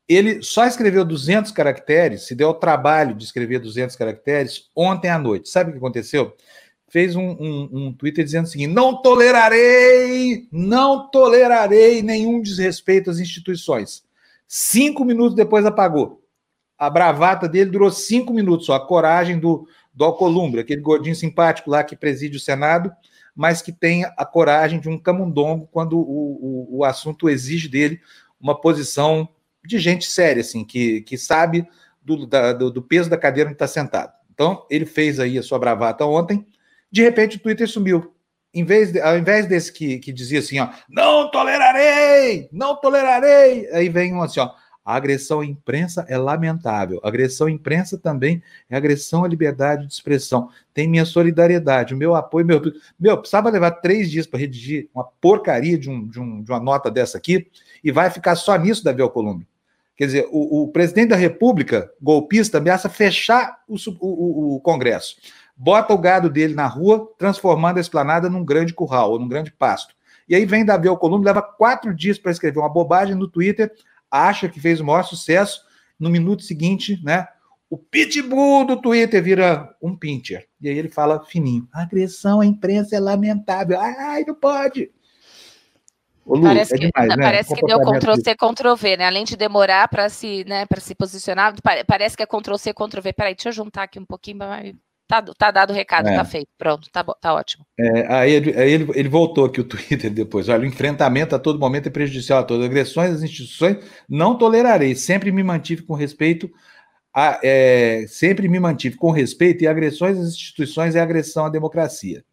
[0.08, 5.18] Ele só escreveu 200 caracteres, se deu o trabalho de escrever 200 caracteres ontem à
[5.18, 5.50] noite.
[5.50, 6.36] Sabe o que aconteceu?
[6.90, 13.20] Fez um, um, um Twitter dizendo o seguinte: não tolerarei, não tolerarei nenhum desrespeito às
[13.20, 14.04] instituições.
[14.56, 16.22] Cinco minutos depois apagou.
[16.78, 18.76] A bravata dele durou cinco minutos só.
[18.76, 22.94] A coragem do, do Alcolumbre, aquele gordinho simpático lá que preside o Senado,
[23.36, 28.00] mas que tem a coragem de um camundongo quando o, o, o assunto exige dele
[28.39, 29.28] uma posição
[29.66, 31.68] de gente séria, assim, que, que sabe
[32.00, 34.13] do, da, do, do peso da cadeira onde está sentado.
[34.32, 36.46] Então, ele fez aí a sua bravata ontem,
[36.92, 38.12] de repente o Twitter sumiu.
[38.54, 43.68] Em vez de, ao invés desse que, que dizia assim, ó, não tolerarei, não tolerarei,
[43.72, 44.52] aí vem um assim, ó,
[44.86, 47.00] a agressão à imprensa é lamentável.
[47.04, 50.50] A agressão à imprensa também é agressão à liberdade de expressão.
[50.74, 52.62] Tem minha solidariedade, o meu apoio, meu.
[53.00, 56.60] Meu, precisava levar três dias para redigir uma porcaria de, um, de, um, de, uma
[56.60, 57.48] nota dessa aqui,
[57.84, 59.48] e vai ficar só nisso, Davi Alcolumbre.
[59.96, 65.16] Quer dizer, o, o, presidente da República, golpista, ameaça fechar o, o, o, Congresso.
[65.56, 69.52] Bota o gado dele na rua, transformando a esplanada num grande curral, ou num grande
[69.52, 69.96] pasto.
[70.28, 73.72] E aí vem Davi Alcolumbre, leva quatro dias para escrever uma bobagem no Twitter,
[74.10, 75.62] acha que fez o maior sucesso,
[76.00, 77.28] no minuto seguinte, né?
[77.70, 80.48] O pitbull do Twitter vira um pincher.
[80.62, 83.80] E aí ele fala fininho: agressão à imprensa é lamentável.
[83.80, 84.92] Ai, não pode.
[86.26, 87.24] Lu, parece é que, demais, né?
[87.24, 89.06] parece que deu Ctrl-C, Ctrl-V, né?
[89.06, 91.54] Além de demorar para se, né, se posicionar,
[91.86, 93.12] parece que é Ctrl-C, Ctrl-V.
[93.12, 94.74] Peraí, deixa eu juntar aqui um pouquinho, mas
[95.21, 96.15] tá, tá dado o recado, é.
[96.15, 97.65] tá feito, pronto, tá, tá ótimo.
[97.80, 100.49] É, aí, ele, aí ele, ele, voltou aqui o Twitter depois.
[100.49, 102.65] Olha, o enfrentamento a todo momento é prejudicial a todas.
[102.65, 103.78] Agressões às instituições
[104.10, 104.95] não tolerarei.
[104.95, 106.49] Sempre me mantive com respeito.
[107.13, 112.23] A, é, sempre me mantive com respeito e agressões às instituições é agressão à democracia.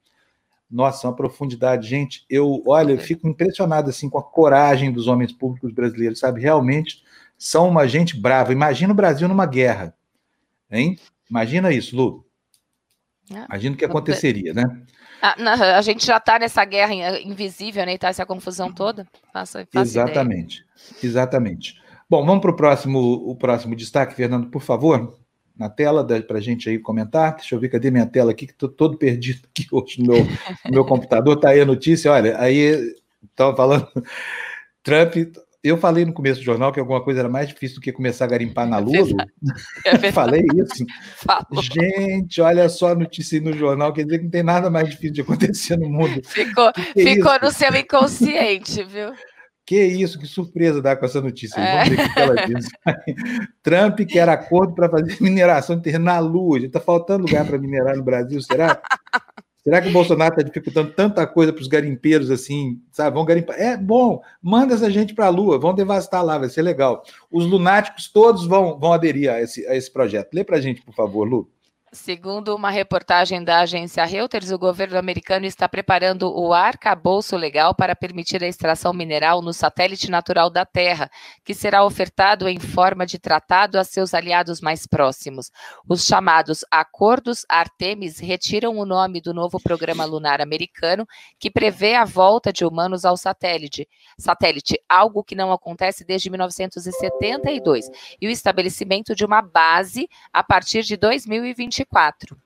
[0.71, 2.25] Nossa, uma profundidade, gente.
[2.31, 6.41] Eu, olha, eu fico impressionado assim com a coragem dos homens públicos brasileiros, sabe?
[6.41, 7.03] Realmente
[7.37, 8.53] são uma gente brava.
[8.53, 9.95] Imagina o Brasil numa guerra,
[10.71, 10.99] hein?
[11.29, 12.30] Imagina isso, Lu.
[13.35, 13.45] É.
[13.49, 14.65] Imagina o que aconteceria, né?
[15.23, 17.95] A, a gente já está nessa guerra invisível, né?
[17.95, 19.07] E tá essa confusão toda.
[19.33, 21.05] Faça, faça exatamente, ideia.
[21.05, 21.81] exatamente.
[22.09, 25.15] Bom, vamos para o próximo, o próximo destaque, Fernando, por favor
[25.61, 27.37] na tela para a gente aí comentar.
[27.37, 30.25] Deixa eu ver, cadê minha tela aqui, que estou todo perdido aqui hoje no meu,
[30.65, 31.37] no meu computador.
[31.37, 33.87] Está aí a notícia, olha, aí estava falando,
[34.83, 35.15] Trump,
[35.63, 38.25] eu falei no começo do jornal que alguma coisa era mais difícil do que começar
[38.25, 39.27] a garimpar na Lua.
[39.85, 40.87] É falei isso.
[41.17, 41.63] Falou.
[41.63, 44.89] Gente, olha só a notícia aí no jornal, quer dizer que não tem nada mais
[44.89, 46.23] difícil de acontecer no mundo.
[46.25, 49.13] Ficou, é ficou no seu inconsciente, viu?
[49.67, 51.61] Que isso, que surpresa dar com essa notícia.
[51.61, 51.85] É.
[51.85, 52.69] Vamos ver o que ela diz.
[53.63, 56.59] Trump quer acordo para fazer mineração de terreno na Lua.
[56.59, 58.81] Está faltando lugar para minerar no Brasil, será?
[59.63, 63.15] Será que o Bolsonaro está dificultando tanta coisa para os garimpeiros assim, sabe?
[63.15, 63.61] Vão garimpar.
[63.61, 67.03] É bom, manda essa gente para a Lua, vão devastar lá, vai ser legal.
[67.31, 70.33] Os lunáticos todos vão, vão aderir a esse, a esse projeto.
[70.33, 71.51] Lê para a gente, por favor, Lu.
[71.93, 77.97] Segundo uma reportagem da agência Reuters, o governo americano está preparando o arcabouço legal para
[77.97, 81.11] permitir a extração mineral no satélite natural da Terra,
[81.45, 85.51] que será ofertado em forma de tratado a seus aliados mais próximos.
[85.89, 91.05] Os chamados Acordos Artemis retiram o nome do novo programa lunar americano,
[91.41, 97.91] que prevê a volta de humanos ao satélite, satélite algo que não acontece desde 1972,
[98.21, 102.37] e o estabelecimento de uma base a partir de 2021 2024.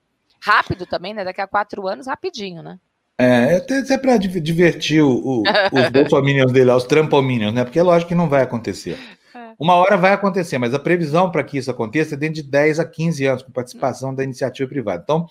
[0.41, 1.23] Rápido também, né?
[1.23, 2.79] Daqui a quatro anos, rapidinho, né?
[3.17, 7.63] É, até, até para divertir o, o, os bolsominions dele, os trampominions, né?
[7.63, 8.97] Porque é lógico que não vai acontecer.
[9.33, 9.53] É.
[9.57, 12.79] Uma hora vai acontecer, mas a previsão para que isso aconteça é dentro de 10
[12.79, 15.01] a 15 anos, com participação da iniciativa privada.
[15.03, 15.27] Então,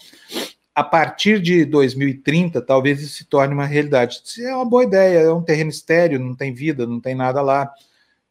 [0.75, 4.21] a partir de 2030, talvez isso se torne uma realidade.
[4.25, 7.41] Isso é uma boa ideia, é um terreno estéreo, não tem vida, não tem nada
[7.43, 7.71] lá.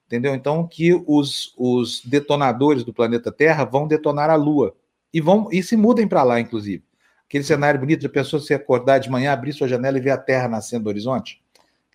[0.08, 0.36] Entendeu?
[0.36, 4.76] Então, que os, os detonadores do planeta Terra vão detonar a Lua
[5.14, 6.84] e vão e se mudem para lá, inclusive.
[7.28, 10.18] Aquele cenário bonito, já pensou se acordar de manhã, abrir sua janela e ver a
[10.18, 11.42] Terra nascendo do horizonte?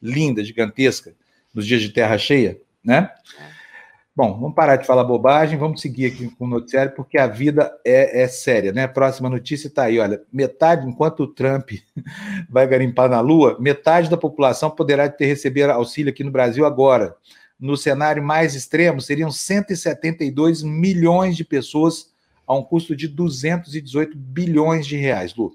[0.01, 1.15] Linda, gigantesca,
[1.53, 3.11] nos dias de terra cheia, né?
[4.19, 7.73] Bom, vamos parar de falar bobagem, vamos seguir aqui com o noticiário, porque a vida
[7.85, 8.89] é, é séria, né?
[8.89, 11.71] Próxima notícia está aí, olha, metade, enquanto o Trump
[12.51, 17.15] vai garimpar na Lua, metade da população poderá ter receber auxílio aqui no Brasil agora.
[17.61, 22.11] No cenário mais extremo, seriam 172 milhões de pessoas
[22.49, 25.55] a um custo de 218 bilhões de reais, Lu.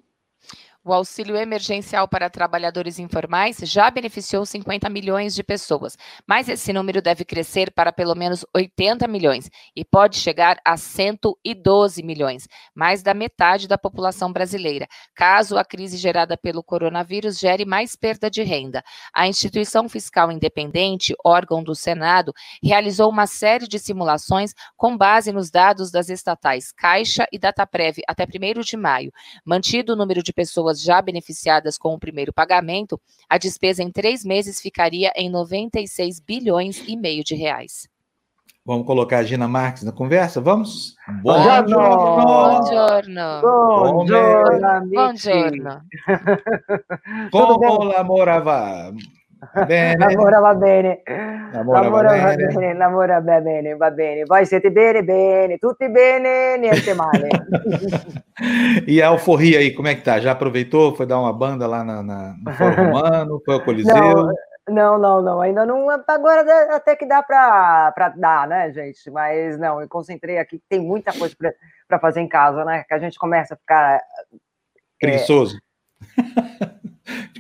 [0.86, 7.02] O auxílio emergencial para trabalhadores informais já beneficiou 50 milhões de pessoas, mas esse número
[7.02, 13.14] deve crescer para pelo menos 80 milhões e pode chegar a 112 milhões, mais da
[13.14, 18.84] metade da população brasileira, caso a crise gerada pelo coronavírus gere mais perda de renda.
[19.14, 25.50] A instituição fiscal independente, órgão do Senado, realizou uma série de simulações com base nos
[25.50, 29.14] dados das estatais Caixa e Dataprev até 1 de maio.
[29.46, 33.92] Mantido o número de pessoas pessoas já beneficiadas com o primeiro pagamento, a despesa em
[33.92, 37.88] três meses ficaria em 96 bilhões e meio de reais.
[38.66, 40.40] Vamos colocar a Gina Marques na conversa?
[40.40, 40.96] Vamos?
[41.22, 41.78] Buongiorno!
[42.24, 43.42] Buongiorno!
[43.44, 44.90] Buongiorno!
[44.90, 45.82] Buongiorno!
[47.30, 48.94] Como lavorava?
[49.66, 49.98] Bene.
[49.98, 51.02] Lavora va bene.
[51.54, 52.46] Lavora, Lavora va, bene.
[52.46, 52.74] va bene.
[52.74, 54.24] Lavora va bene, va bene.
[54.26, 55.58] Voi siete bene, bene.
[55.58, 57.30] Tutti bene, niente male.
[58.88, 60.20] e a alforria aí, como é que tá?
[60.20, 60.96] Já aproveitou?
[60.96, 63.42] Foi dar uma banda lá na, na no Fórum Romano?
[63.46, 63.96] Foi ao Coliseu?
[63.96, 64.32] Não,
[64.70, 65.90] não, não, não, ainda não.
[65.90, 69.12] Agora até que dá para dar, né, gente?
[69.12, 71.36] Mas não, eu concentrei aqui, tem muita coisa
[71.88, 72.84] para fazer em casa, né?
[72.88, 74.02] Que a gente começa a ficar.
[75.00, 75.58] Preguiçoso.
[75.60, 75.64] É...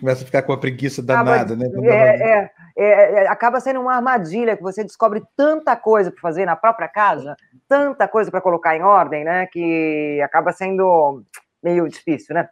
[0.03, 1.65] começa a ficar com a preguiça danada, né?
[1.85, 6.45] É, é, é, é, acaba sendo uma armadilha que você descobre tanta coisa para fazer
[6.45, 7.37] na própria casa,
[7.69, 9.47] tanta coisa para colocar em ordem, né?
[9.47, 11.23] Que acaba sendo
[11.63, 12.49] meio difícil, né?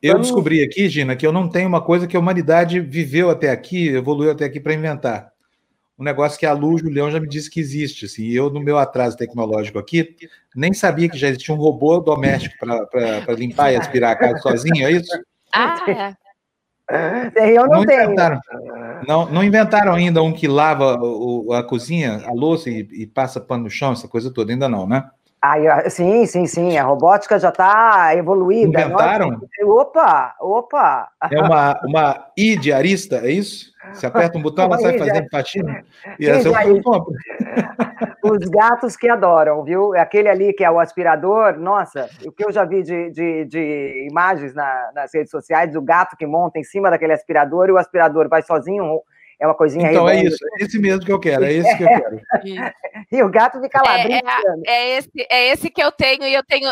[0.00, 3.50] Eu descobri aqui, Gina, que eu não tenho uma coisa que a humanidade viveu até
[3.50, 5.32] aqui, evoluiu até aqui para inventar.
[5.98, 8.04] Um negócio que a Lu Julião já me disse que existe.
[8.04, 10.14] Assim, eu, no meu atraso tecnológico aqui,
[10.54, 14.86] nem sabia que já existia um robô doméstico para limpar e aspirar a casa sozinho,
[14.86, 15.10] é isso?
[15.52, 16.23] Ah, é.
[17.34, 18.04] Eu não, não tenho.
[18.04, 18.40] Inventaram,
[19.06, 23.40] não, não inventaram ainda um que lava o, a cozinha, a louça e, e, passa
[23.40, 25.08] pano no chão, essa coisa toda, ainda não, né?
[25.46, 26.78] Ah, sim, sim, sim.
[26.78, 28.80] A robótica já está evoluída.
[28.80, 29.38] Inventaram?
[29.62, 31.10] Opa, opa!
[31.30, 33.70] É uma, uma I diarista, é isso?
[33.92, 35.84] Você aperta um botão, ela sai fazendo faxina.
[36.18, 37.12] E essa eu compro.
[38.24, 39.94] Os gatos que adoram, viu?
[39.98, 44.08] Aquele ali que é o aspirador, nossa, o que eu já vi de, de, de
[44.10, 47.76] imagens na, nas redes sociais, o gato que monta em cima daquele aspirador e o
[47.76, 49.02] aspirador vai sozinho,
[49.40, 51.82] é uma coisinha Então é isso, é esse mesmo que eu quero, é esse que
[51.84, 52.20] eu quero.
[53.10, 54.20] e o gato fica lá é, é,
[54.66, 56.70] é, esse, é esse que eu tenho e eu tenho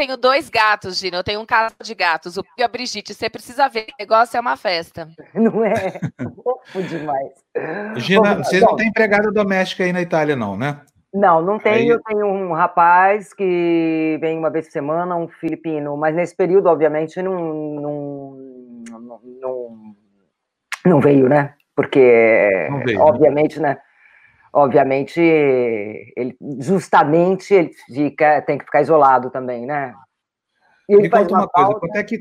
[0.00, 1.18] tenho dois gatos, Gina.
[1.18, 2.38] Eu tenho um casal de gatos.
[2.38, 3.86] O e a Brigitte, você precisa ver.
[3.90, 5.06] O negócio é uma festa.
[5.34, 6.00] Não é?
[6.42, 7.32] Fofo demais.
[7.96, 10.80] Gina, você não tem empregada doméstica aí na Itália, não, né?
[11.12, 11.76] Não, não tenho.
[11.76, 11.88] Aí...
[11.88, 16.68] Eu tenho um rapaz que vem uma vez por semana, um filipino, mas nesse período,
[16.68, 18.36] obviamente, não, não,
[18.88, 19.96] não, não,
[20.84, 21.54] não veio, né?
[21.74, 21.98] Porque,
[22.84, 23.04] veio, né?
[23.04, 23.70] obviamente, né?
[23.70, 23.80] né?
[24.52, 29.94] obviamente, ele justamente ele fica, tem que ficar isolado também, né?
[30.88, 32.20] E ele Me conta uma, uma coisa, quanto é, que,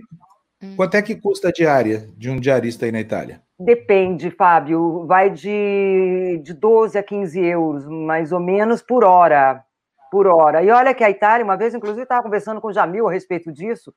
[0.61, 0.73] hum.
[0.75, 3.41] quanto é que custa a diária de um diarista aí na Itália?
[3.59, 9.63] Depende, Fábio, vai de, de 12 a 15 euros, mais ou menos, por hora,
[10.11, 10.63] por hora.
[10.63, 13.51] E olha que a Itália, uma vez, inclusive, estava conversando com o Jamil a respeito
[13.51, 13.93] disso,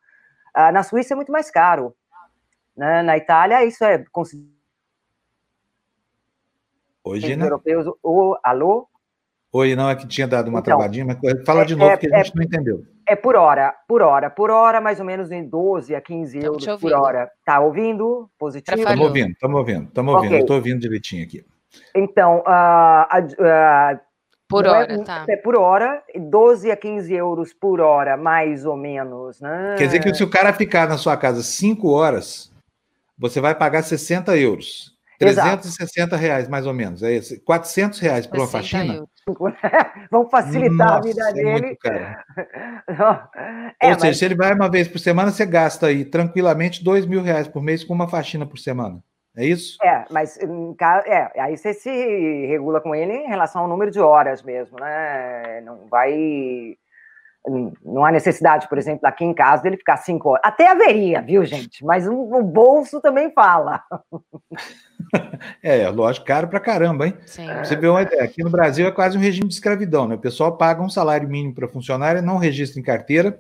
[0.55, 1.95] ah, na Suíça é muito mais caro.
[2.77, 3.03] Né?
[3.03, 4.53] Na Itália, isso é considerado
[7.05, 7.45] Oi, Gina.
[7.45, 7.87] europeus.
[8.03, 8.89] O, alô?
[9.53, 11.97] Oi, não, é que tinha dado uma então, travadinha, mas fala de é, novo é,
[11.97, 12.85] que a gente é, não entendeu.
[13.07, 16.67] É por hora, por hora, por hora, mais ou menos em 12 a 15 euros
[16.81, 17.31] por hora.
[17.45, 18.31] Tá ouvindo?
[18.39, 18.79] Positivo?
[18.79, 20.31] Estamos ouvindo, estamos ouvindo, estamos ouvindo.
[20.31, 20.41] Okay.
[20.41, 21.45] Estou ouvindo direitinho aqui.
[21.95, 24.01] Então, uh, uh,
[24.49, 25.25] por hora, é, tá.
[25.29, 29.41] É por hora, 12 a 15 euros por hora, mais ou menos.
[29.41, 29.75] Né?
[29.77, 32.52] Quer dizer que se o cara ficar na sua casa 5 horas,
[33.19, 34.93] você vai pagar 60 euros.
[35.19, 36.17] 360 Exato.
[36.17, 37.03] reais, mais ou menos.
[37.03, 37.39] É esse.
[37.41, 39.05] 400 reais por uma faxina?
[40.11, 41.79] Vamos facilitar Nossa, a vida é dele.
[43.81, 44.19] É, Ou seja, mas...
[44.19, 47.63] se ele vai uma vez por semana, você gasta aí tranquilamente dois mil reais por
[47.63, 49.03] mês com uma faxina por semana.
[49.37, 49.79] É isso?
[49.83, 50.39] É, mas
[51.07, 51.91] é, aí você se
[52.47, 55.63] regula com ele em relação ao número de horas mesmo, né?
[55.63, 56.77] Não vai
[57.85, 60.43] não há necessidade, por exemplo, aqui em casa, dele ficar cinco horas.
[60.45, 61.85] Até haveria, viu, gente?
[61.85, 63.83] Mas o, bolso também fala.
[65.63, 67.15] É, lógico, caro pra caramba, hein?
[67.27, 67.47] Sim.
[67.59, 70.15] Você vê uma ideia, aqui no Brasil é quase um regime de escravidão, né?
[70.15, 73.39] O pessoal paga um salário mínimo para funcionário, não registra em carteira,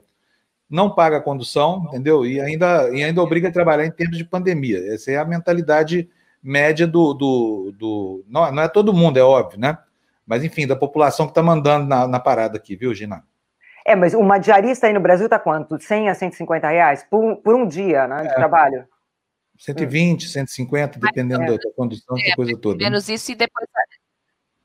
[0.69, 2.27] não paga a condução, entendeu?
[2.27, 4.93] E ainda, e ainda obriga a trabalhar em tempos de pandemia.
[4.93, 6.11] Essa é a mentalidade
[6.43, 7.15] média do.
[7.15, 9.79] do, do não, não é todo mundo, é óbvio, né?
[10.27, 13.25] Mas, enfim, da população que está mandando na, na parada aqui, viu, Gina?
[13.85, 15.81] É, mas uma diarista aí no Brasil está quanto?
[15.81, 18.35] 100 a 150 reais por, por um dia né, de é.
[18.35, 18.87] trabalho?
[19.59, 21.47] 120, 150, dependendo é.
[21.47, 22.79] da condução, essa é, coisa toda.
[22.79, 22.85] Né?
[22.85, 23.15] Menos né?
[23.15, 23.69] isso e depois.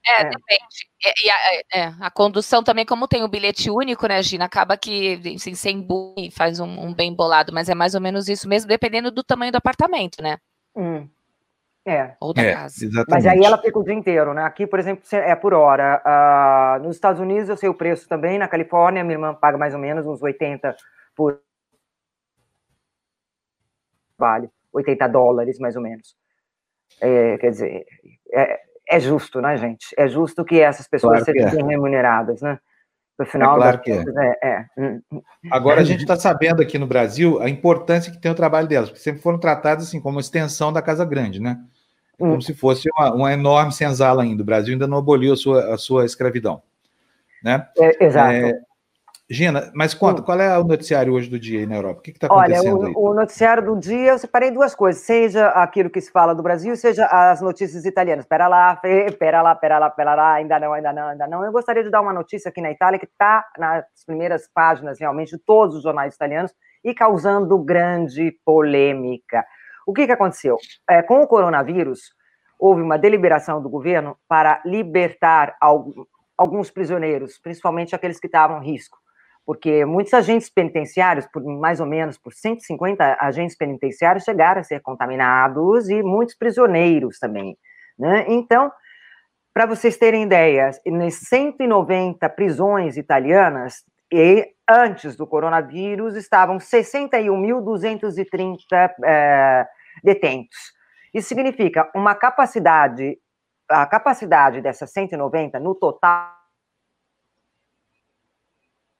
[0.05, 0.23] É, é.
[0.23, 0.87] depende.
[1.23, 1.35] E, a,
[1.73, 5.81] é, a, condução também, como tem o bilhete único, né, Gina, acaba que assim, sem
[5.81, 9.23] bullying faz um, um, bem bolado, mas é mais ou menos isso mesmo, dependendo do
[9.23, 10.37] tamanho do apartamento, né?
[10.75, 11.07] Hum.
[11.87, 12.17] É.
[12.19, 12.83] Ou da é, casa.
[12.83, 13.09] Exatamente.
[13.09, 14.43] Mas aí ela fica o dia inteiro, né?
[14.43, 16.03] Aqui, por exemplo, é por hora.
[16.05, 19.73] Uh, nos Estados Unidos eu sei o preço também, na Califórnia, minha irmã paga mais
[19.73, 20.75] ou menos uns 80
[21.15, 21.39] por
[24.17, 26.13] vale, 80 dólares mais ou menos.
[26.99, 27.85] É, quer dizer,
[28.33, 29.87] é, é, justo, né, gente?
[29.97, 31.71] É justo que essas pessoas claro sejam é.
[31.71, 32.59] remuneradas, né?
[33.17, 34.03] No final, é claro que é.
[34.43, 34.49] é.
[34.49, 34.65] é.
[34.77, 35.21] Hum, hum.
[35.51, 38.89] Agora a gente está sabendo aqui no Brasil a importância que tem o trabalho delas,
[38.89, 41.57] porque sempre foram tratadas assim como extensão da Casa Grande, né?
[42.17, 42.41] Como hum.
[42.41, 44.41] se fosse uma, uma, enorme senzala ainda.
[44.41, 46.61] O Brasil ainda não aboliu a sua, a sua escravidão.
[47.43, 47.67] Né?
[47.77, 48.31] É, exato.
[48.33, 48.59] É,
[49.29, 51.99] Gina, mas conta, qual é o noticiário hoje do dia aí na Europa?
[51.99, 55.49] O que está acontecendo Olha, o, o, noticiário do dia, eu separei duas coisas, seja
[55.49, 58.23] aquilo que se fala do Brasil, seja as notícias italianas.
[58.23, 61.43] Espera lá, espera lá, espera lá, espera lá, ainda não, ainda não, ainda não.
[61.43, 65.31] Eu gostaria de dar uma notícia aqui na Itália que está nas primeiras páginas, realmente,
[65.31, 69.45] de todos os jornais italianos e causando grande polêmica.
[69.87, 70.57] O que, que aconteceu?
[70.87, 72.13] É, com o coronavírus,
[72.59, 75.57] houve uma deliberação do governo para libertar
[76.37, 78.97] alguns prisioneiros, principalmente aqueles que estavam em risco
[79.47, 84.81] porque muitos agentes penitenciários, por mais ou menos por 150 agentes penitenciários, chegaram a ser
[84.81, 87.57] contaminados e muitos prisioneiros também.
[87.97, 88.25] Né?
[88.27, 88.69] Então,
[89.53, 98.57] para vocês terem ideia, nas 190 prisões italianas, e antes do coronavírus, estavam 61.230
[99.05, 99.65] é,
[100.03, 100.57] detentos.
[101.13, 103.17] Isso significa uma capacidade,
[103.69, 106.37] a capacidade dessas 190 no total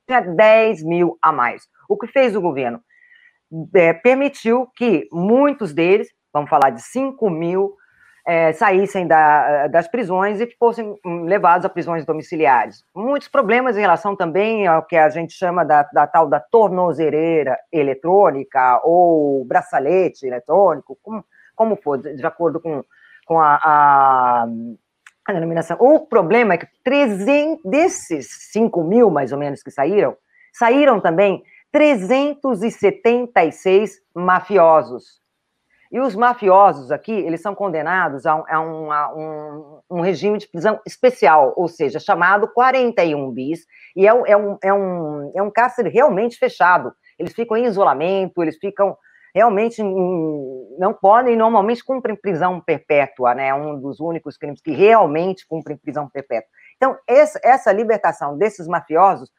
[0.08, 1.68] tinha 10 mil a mais.
[1.88, 2.82] O que fez o governo?
[3.76, 7.76] É, permitiu que muitos deles, vamos falar de 5 mil,
[8.28, 12.84] é, saíssem da, das prisões e fossem levados a prisões domiciliares.
[12.94, 17.58] Muitos problemas em relação também ao que a gente chama da, da tal da tornozeleira
[17.72, 21.24] eletrônica ou braçalete eletrônico, como,
[21.56, 22.84] como for, de acordo com,
[23.26, 24.48] com a, a
[25.28, 25.78] a denominação.
[25.80, 30.16] O problema é que 300, desses 5 mil, mais ou menos, que saíram,
[30.54, 35.20] saíram também 376 mafiosos.
[35.92, 40.38] E os mafiosos aqui, eles são condenados a um, a um, a um, um regime
[40.38, 45.42] de prisão especial, ou seja, chamado 41 bis, e é, é, um, é, um, é
[45.42, 46.92] um cárcere realmente fechado.
[47.18, 48.96] Eles ficam em isolamento, eles ficam
[49.34, 53.54] realmente não podem normalmente cumprem prisão perpétua, né?
[53.54, 56.50] Um dos únicos crimes que realmente cumprem prisão perpétua.
[56.76, 59.30] Então, essa libertação desses mafiosos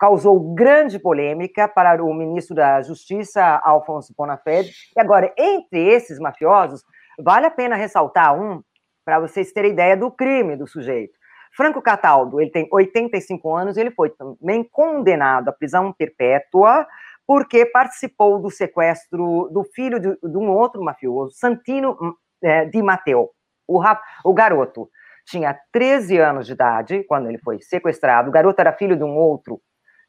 [0.00, 4.72] causou grande polêmica para o ministro da Justiça, Alfonso Bonafede.
[4.96, 6.82] E agora, entre esses mafiosos,
[7.22, 8.62] vale a pena ressaltar um,
[9.04, 11.12] para vocês terem ideia do crime do sujeito.
[11.54, 16.86] Franco Cataldo, ele tem 85 anos, ele foi também condenado à prisão perpétua
[17.26, 21.96] porque participou do sequestro do filho de, de um outro mafioso, Santino
[22.42, 23.28] é, Di Matteo.
[23.68, 24.88] O, rap, o garoto
[25.26, 28.30] tinha 13 anos de idade quando ele foi sequestrado.
[28.30, 29.60] O garoto era filho de um outro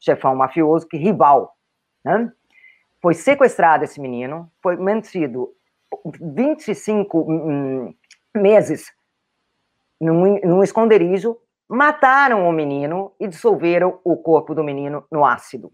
[0.02, 1.56] chefão mafioso, que rival.
[2.04, 2.32] Né?
[3.02, 5.54] Foi sequestrado esse menino, foi mantido
[6.20, 7.94] 25 hum,
[8.36, 8.92] meses
[10.00, 11.38] num, num esconderijo,
[11.70, 15.72] mataram o menino e dissolveram o corpo do menino no ácido.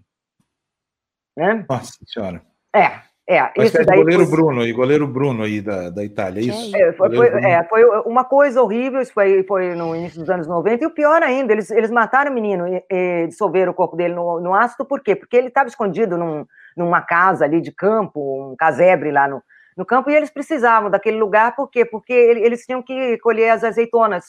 [1.35, 1.65] Né?
[1.69, 2.45] Nossa senhora.
[2.75, 4.31] É, é, Mas isso daí goleiro foi...
[4.37, 6.75] Bruno e goleiro Bruno aí da, da Itália, é isso?
[6.77, 10.47] É, foi, foi, é, foi, uma coisa horrível, isso foi, foi no início dos anos
[10.47, 13.97] 90, e o pior ainda, eles, eles mataram o menino e, e dissolveram o corpo
[13.97, 15.13] dele no, no ácido, por quê?
[15.13, 16.45] Porque ele estava escondido num,
[16.77, 19.43] numa casa ali de campo, um casebre lá no,
[19.75, 21.83] no campo, e eles precisavam daquele lugar, por quê?
[21.83, 24.27] Porque eles tinham que colher as azeitonas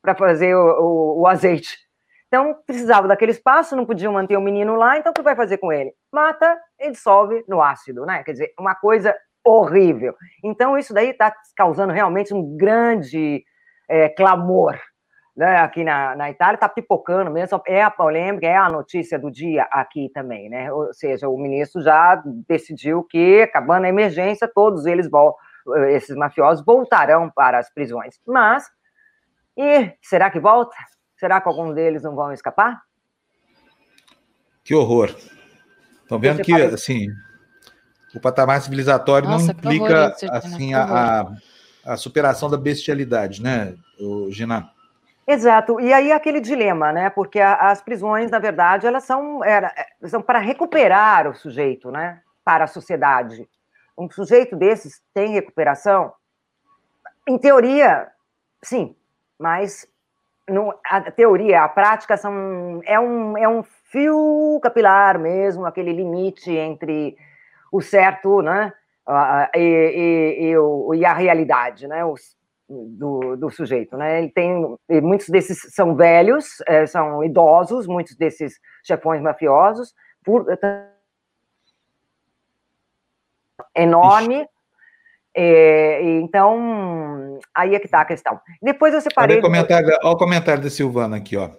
[0.00, 1.87] para fazer o, o, o azeite.
[2.28, 5.58] Então, precisava daquele espaço, não podiam manter o menino lá, então o que vai fazer
[5.58, 5.92] com ele?
[6.12, 8.22] Mata e dissolve no ácido, né?
[8.22, 10.14] Quer dizer, uma coisa horrível.
[10.44, 13.42] Então, isso daí está causando realmente um grande
[13.88, 14.78] é, clamor
[15.38, 15.58] né?
[15.58, 19.68] aqui na, na Itália, está pipocando mesmo, é a polêmica, é a notícia do dia
[19.70, 20.72] aqui também, né?
[20.72, 25.08] Ou seja, o ministro já decidiu que, acabando a emergência, todos eles,
[25.90, 28.18] esses mafiosos, voltarão para as prisões.
[28.26, 28.68] Mas,
[29.56, 30.76] e será que volta?
[31.18, 32.82] Será que algum deles não vão escapar?
[34.62, 35.14] Que horror.
[36.02, 36.74] Estão vendo que, parece...
[36.74, 37.06] assim,
[38.14, 41.26] o patamar civilizatório Nossa, não implica, assim, a,
[41.84, 43.74] a, superação da bestialidade, né,
[44.30, 44.70] Gina?
[45.26, 45.78] Exato.
[45.80, 47.10] E aí aquele dilema, né?
[47.10, 52.22] Porque as prisões, na verdade, elas são, era, são para recuperar o sujeito, né?
[52.44, 53.46] Para a sociedade.
[53.96, 56.12] Um sujeito desses tem recuperação?
[57.28, 58.08] Em teoria,
[58.62, 58.96] sim,
[59.38, 59.86] mas
[60.84, 67.16] a teoria, a prática são, é, um, é um fio capilar mesmo, aquele limite entre
[67.72, 68.72] o certo né,
[69.54, 72.02] e, e, e, e a realidade né,
[72.68, 73.96] do, do, sujeito.
[73.96, 74.18] Né?
[74.18, 79.94] Ele tem, muitos desses são velhos, é, são idosos, muitos desses chefões mafiosos,
[80.24, 80.46] por,
[83.74, 84.46] enorme.
[85.40, 88.40] É, então, aí é que está a questão.
[88.60, 89.36] Depois eu separei.
[89.36, 91.50] Olha o comentário, olha o comentário da Silvana aqui, ó.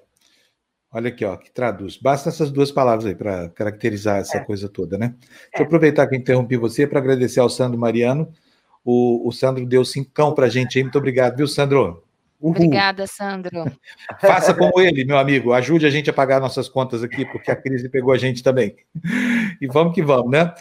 [0.92, 1.96] Olha aqui, ó, que traduz.
[1.96, 4.44] Basta essas duas palavras aí para caracterizar essa é.
[4.44, 5.16] coisa toda, né?
[5.20, 5.62] Deixa é.
[5.62, 8.28] eu aproveitar que eu interrompi você para agradecer ao Sandro Mariano.
[8.84, 10.84] O, o Sandro deu cincão para a gente aí.
[10.84, 12.04] Muito obrigado, viu, Sandro?
[12.40, 12.52] Uhul.
[12.52, 13.66] Obrigada, Sandro.
[14.22, 15.52] Faça como ele, meu amigo.
[15.52, 18.76] Ajude a gente a pagar nossas contas aqui, porque a crise pegou a gente também.
[19.62, 20.54] E vamos que vamos, né?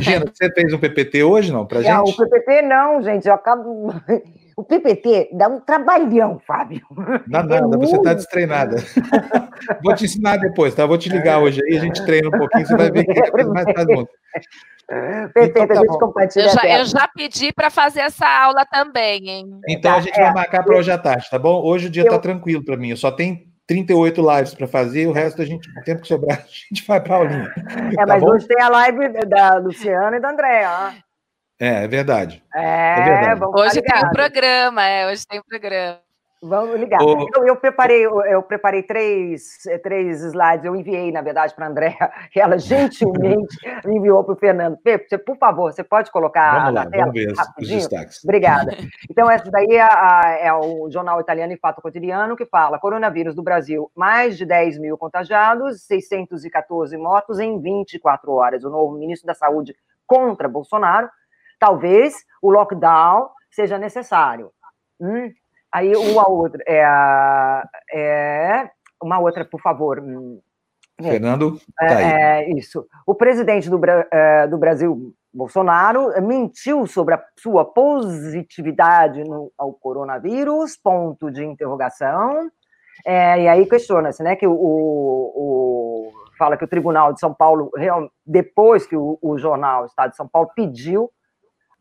[0.00, 1.92] Gina, você fez um PPT hoje, não, para gente?
[1.92, 3.28] Não, o PPT não, gente.
[3.28, 3.92] Eu acabo...
[4.58, 6.82] O PPT dá um trabalhão, Fábio.
[7.28, 8.74] Dá nada, é você está destreinada.
[9.84, 10.84] Vou te ensinar depois, tá?
[10.84, 13.44] Vou te ligar hoje aí, a gente treina um pouquinho, você vai ver que é
[13.44, 14.10] mais faz muito.
[14.88, 16.44] Perfeito, então, tá a gente compartilha.
[16.44, 19.60] Eu já, eu já pedi para fazer essa aula também, hein?
[19.68, 21.62] Então a gente é, vai marcar para hoje à tarde, tá bom?
[21.62, 22.88] Hoje o dia está tranquilo para mim.
[22.88, 26.38] Eu só tenho 38 lives para fazer, o resto a gente, o tempo que sobrar,
[26.40, 27.52] a gente vai para a aulinha.
[27.92, 28.30] É, tá mas bom?
[28.30, 30.94] hoje tem a live da Luciana e da Andréa.
[31.60, 32.42] É, é verdade.
[32.54, 33.44] É, é verdade.
[33.44, 36.07] hoje tem um programa, é, hoje tem um programa.
[36.40, 37.02] Vamos ligar.
[37.02, 37.28] O...
[37.34, 42.12] Eu, eu, preparei, eu preparei três, três slides, eu enviei, na verdade, para a Andréa,
[42.34, 44.78] e ela gentilmente enviou para o Fernando.
[44.82, 47.06] Fê, você, por favor, você pode colocar vamos lá, na tela?
[47.06, 47.76] Vamos ver rapidinho?
[47.78, 48.24] os destaques.
[48.24, 48.76] Obrigada.
[49.10, 53.34] Então, essa daí é, a, é, o jornal italiano em Fato Cotidiano, que fala coronavírus
[53.34, 58.64] do Brasil, mais de 10 mil contagiados, 614 mortos em 24 horas.
[58.64, 59.74] O novo ministro da Saúde
[60.06, 61.08] contra Bolsonaro.
[61.58, 64.52] Talvez o lockdown seja necessário.
[65.00, 65.32] Hum,
[65.72, 66.82] Aí uma outra é,
[67.92, 68.70] é
[69.02, 70.00] uma outra, por favor.
[70.00, 70.40] Hum,
[71.00, 72.86] é, Fernando, tá é, é, isso.
[73.06, 80.76] O presidente do, é, do Brasil, Bolsonaro, mentiu sobre a sua positividade no, ao coronavírus,
[80.76, 82.50] ponto de interrogação.
[83.06, 87.70] É, e aí questiona-se, né, que o, o, fala que o Tribunal de São Paulo,
[88.26, 91.08] depois que o, o jornal Estado de São Paulo pediu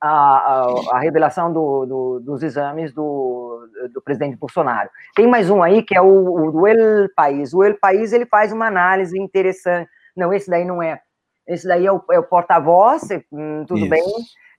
[0.01, 4.89] a, a, a revelação do, do, dos exames do, do presidente Bolsonaro.
[5.15, 7.53] Tem mais um aí que é o, o do El País.
[7.53, 9.89] O El País ele faz uma análise interessante.
[10.15, 10.99] Não, esse daí não é.
[11.47, 13.89] Esse daí é o, é o porta-voz, hum, tudo Isso.
[13.89, 14.03] bem.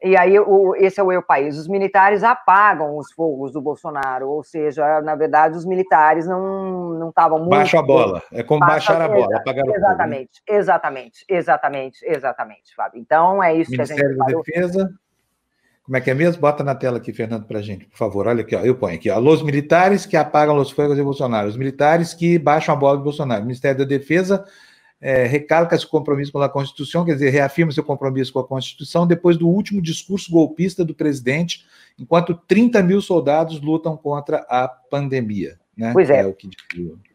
[0.01, 1.59] E aí, o, esse é o El País.
[1.59, 7.41] Os militares apagam os fogos do Bolsonaro, ou seja, na verdade, os militares não estavam
[7.41, 7.51] muito.
[7.51, 10.59] Baixa a bola, é como Baixa, baixar a bola, apagar o Exatamente, fogo, né?
[10.59, 13.01] exatamente, exatamente, exatamente, Fábio.
[13.01, 14.99] Então, é isso Ministério que a gente da Defesa.
[15.89, 16.39] Como é que é mesmo?
[16.43, 18.27] Bota na tela aqui, Fernando, para a gente, por favor.
[18.27, 18.61] Olha aqui, ó.
[18.61, 19.09] eu ponho aqui.
[19.09, 19.19] Ó.
[19.19, 21.49] Los militares que apagam os fogos de Bolsonaro.
[21.49, 23.41] Os militares que baixam a bola de Bolsonaro.
[23.41, 24.45] O Ministério da Defesa
[25.01, 29.07] é, recalca seu compromisso com a Constituição, quer dizer, reafirma seu compromisso com a Constituição
[29.07, 31.65] depois do último discurso golpista do presidente,
[31.99, 35.59] enquanto 30 mil soldados lutam contra a pandemia.
[35.75, 35.93] Né?
[35.95, 36.21] Pois é.
[36.21, 36.51] é o que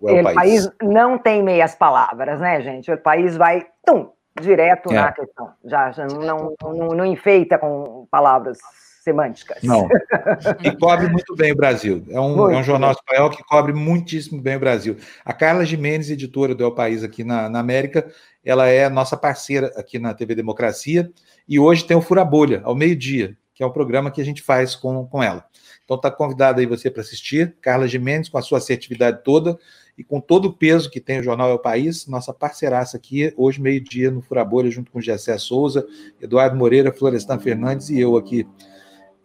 [0.02, 0.36] o, é o país.
[0.36, 2.92] país não tem meias palavras, né, gente?
[2.92, 4.10] O país vai, tum,
[4.42, 4.96] direto é.
[4.96, 5.52] na questão.
[5.64, 8.58] Já, já não, não, não, enfeita com palavras
[9.04, 9.62] semânticas.
[9.62, 9.88] Não.
[10.64, 12.06] E cobre muito bem o Brasil.
[12.10, 14.98] É um, é um jornal espanhol que cobre muitíssimo bem o Brasil.
[15.26, 18.10] A Carla Jimenez, editora do El País aqui na, na América,
[18.44, 21.12] ela é nossa parceira aqui na TV Democracia.
[21.48, 24.42] E hoje tem o Fura Bolha, ao meio-dia, que é um programa que a gente
[24.42, 25.46] faz com, com ela.
[25.84, 27.56] Então está convidado aí você para assistir.
[27.62, 29.58] Carla Jimenez, com a sua assertividade toda,
[29.98, 33.34] e com todo o peso que tem o Jornal É o País, nossa parceiraça aqui,
[33.38, 35.86] hoje, meio-dia, no Furabolha, junto com Gessé Souza,
[36.22, 38.48] Eduardo Moreira, Florestan Fernandes e eu aqui,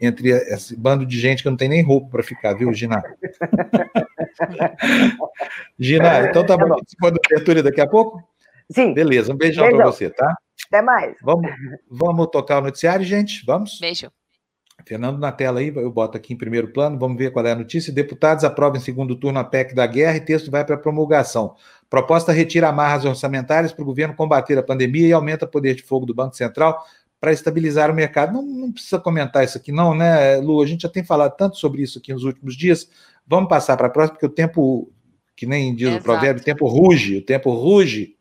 [0.01, 3.03] entre esse bando de gente que não tem nem roupa para ficar, viu, Gina?
[5.79, 6.69] Gina, então tá, bom.
[6.69, 8.23] Participando da abertura daqui a pouco?
[8.71, 8.93] Sim.
[8.93, 10.37] Beleza, um beijão para você, tá?
[10.66, 11.16] Até mais.
[11.23, 11.51] Vamos,
[11.91, 13.45] vamos tocar o noticiário, gente?
[13.47, 13.79] Vamos?
[13.81, 14.11] Beijo.
[14.85, 17.57] Fernando na tela aí, eu boto aqui em primeiro plano, vamos ver qual é a
[17.57, 17.93] notícia.
[17.93, 21.55] Deputados aprovam em segundo turno a PEC da guerra e texto vai para promulgação.
[21.91, 25.83] Proposta retira amarras orçamentárias para o governo combater a pandemia e aumenta o poder de
[25.83, 26.85] fogo do Banco Central
[27.20, 28.33] para estabilizar o mercado.
[28.33, 30.62] Não, não, precisa comentar isso aqui, não, né, Lu?
[30.62, 32.89] A gente já tem falado tanto sobre isso aqui nos últimos dias.
[33.26, 34.91] Vamos passar para a próxima, porque o tempo,
[35.37, 36.01] que nem diz Exato.
[36.01, 38.16] o provérbio, o tempo ruge, o tempo ruge.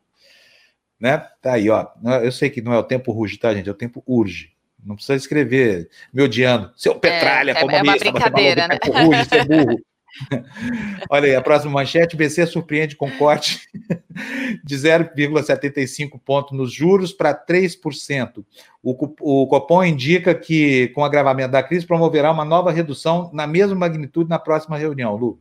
[1.00, 1.18] Né?
[1.40, 1.86] Tá aí, ó.
[2.22, 3.68] Eu sei que não é o tempo ruge, tá, gente?
[3.68, 4.57] É o tempo urge.
[4.84, 6.70] Não precisa escrever me odiando.
[6.76, 8.08] Seu é, Petralha, é, comunista.
[8.08, 8.78] É uma brincadeira, né?
[8.84, 9.78] Ruge, seu burro.
[11.10, 13.68] Olha aí, a próxima manchete: BC surpreende com corte
[14.64, 18.44] de 0,75 ponto nos juros para 3%.
[18.82, 23.46] O, o Copom indica que, com o agravamento da crise, promoverá uma nova redução na
[23.46, 25.40] mesma magnitude na próxima reunião, Lu.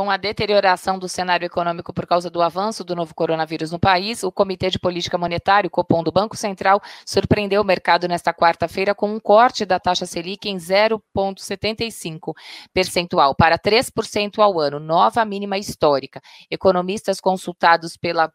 [0.00, 4.22] Com a deterioração do cenário econômico por causa do avanço do novo coronavírus no país,
[4.22, 8.94] o Comitê de Política Monetária, o Copom do Banco Central, surpreendeu o mercado nesta quarta-feira
[8.94, 12.32] com um corte da taxa Selic em 0,75
[12.72, 16.22] percentual para 3% ao ano, nova mínima histórica.
[16.50, 18.32] Economistas consultados pela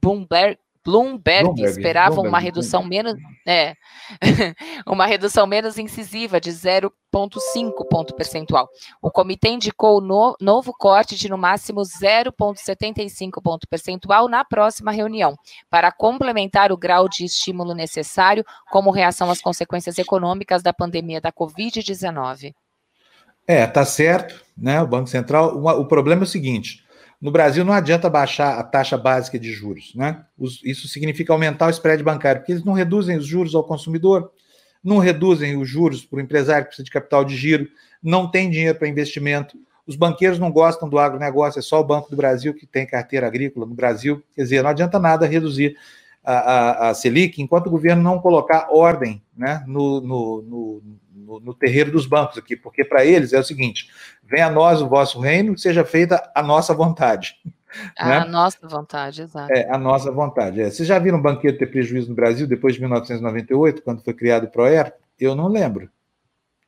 [0.00, 3.14] Bloomberg Bloomberg, Bloomberg esperava Bloomberg, uma redução Bloomberg.
[3.14, 3.74] menos, é,
[4.86, 6.90] uma redução menos incisiva de 0,5
[7.88, 8.68] ponto percentual.
[9.00, 15.36] O comitê indicou no, novo corte de no máximo 0,75 ponto percentual na próxima reunião,
[15.70, 21.30] para complementar o grau de estímulo necessário como reação às consequências econômicas da pandemia da
[21.30, 22.52] Covid-19.
[23.46, 24.80] É, tá certo, né?
[24.80, 25.56] O Banco Central.
[25.56, 26.81] o problema é o seguinte:
[27.22, 30.24] no Brasil não adianta baixar a taxa básica de juros, né?
[30.64, 34.32] Isso significa aumentar o spread bancário, porque eles não reduzem os juros ao consumidor,
[34.82, 37.68] não reduzem os juros para o empresário que precisa de capital de giro,
[38.02, 39.56] não tem dinheiro para investimento.
[39.86, 43.28] Os banqueiros não gostam do agronegócio, é só o Banco do Brasil que tem carteira
[43.28, 44.20] agrícola no Brasil.
[44.34, 45.76] Quer dizer, não adianta nada reduzir
[46.24, 50.82] a, a, a Selic enquanto o governo não colocar ordem né, no, no, no
[51.32, 53.88] no, no terreiro dos bancos aqui, porque para eles é o seguinte:
[54.22, 57.36] venha a nós o vosso reino, seja feita a nossa vontade.
[57.96, 58.24] A né?
[58.26, 59.50] nossa vontade, exato.
[59.50, 60.60] É, a nossa vontade.
[60.60, 60.68] É.
[60.68, 64.44] Vocês já viram um banqueiro ter prejuízo no Brasil depois de 1998, quando foi criado
[64.44, 64.92] o PROER?
[65.18, 65.88] Eu não lembro.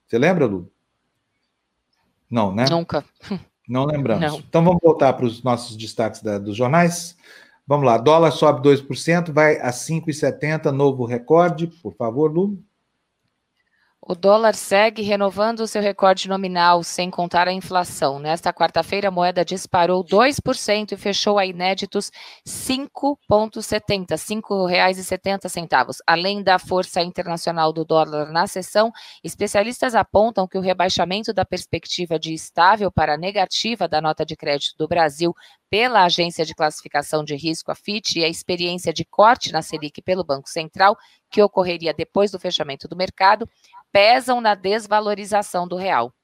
[0.07, 0.73] Você lembra, Lu?
[2.31, 2.65] Não, né?
[2.71, 3.05] Nunca.
[3.69, 4.21] Não lembramos.
[4.21, 4.39] Não.
[4.39, 7.17] Então vamos voltar para os nossos destaques da, dos jornais.
[7.67, 11.67] Vamos lá, dólar sobe 2%, vai a 5,70, novo recorde.
[11.67, 12.63] Por favor, Lu.
[14.07, 18.19] O dólar segue renovando seu recorde nominal, sem contar a inflação.
[18.19, 22.13] Nesta quarta-feira, a moeda disparou 2% e fechou a inéditos
[22.45, 25.97] R$ 5,70, R$ 5,70.
[26.07, 28.93] Além da força internacional do dólar na sessão,
[29.23, 34.77] especialistas apontam que o rebaixamento da perspectiva de estável para negativa da nota de crédito
[34.77, 35.35] do Brasil
[35.75, 40.01] pela Agência de Classificação de Risco, a FIT, e a experiência de corte na Selic
[40.03, 40.97] pelo Banco Central,
[41.29, 43.45] que ocorreria depois do fechamento do mercado,
[43.91, 46.15] pesam na desvalorização do real.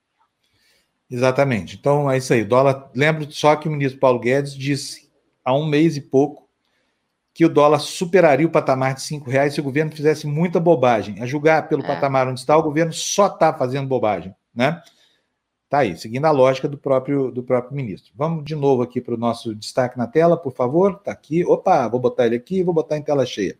[1.10, 1.74] Exatamente.
[1.74, 2.42] Então é isso aí.
[2.42, 2.92] O dólar.
[2.94, 5.10] Lembro só que o ministro Paulo Guedes disse
[5.44, 6.48] há um mês e pouco
[7.34, 11.20] que o dólar superaria o patamar de cinco reais se o governo fizesse muita bobagem.
[11.20, 11.86] A julgar pelo é.
[11.88, 14.80] patamar onde está, o governo só está fazendo bobagem, né?
[15.70, 18.12] Tá aí, seguindo a lógica do próprio do próprio ministro.
[18.16, 20.98] Vamos de novo aqui para o nosso destaque na tela, por favor.
[20.98, 21.44] Tá aqui.
[21.44, 23.56] Opa, vou botar ele aqui, vou botar em tela cheia.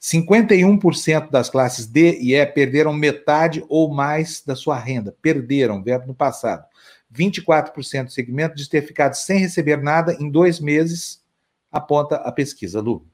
[0.00, 5.14] 51% das classes D e E perderam metade ou mais da sua renda.
[5.20, 6.64] Perderam, verbo no passado.
[7.12, 11.22] 24% do segmento diz ter ficado sem receber nada em dois meses,
[11.70, 12.80] aponta a pesquisa.
[12.80, 13.06] Lu.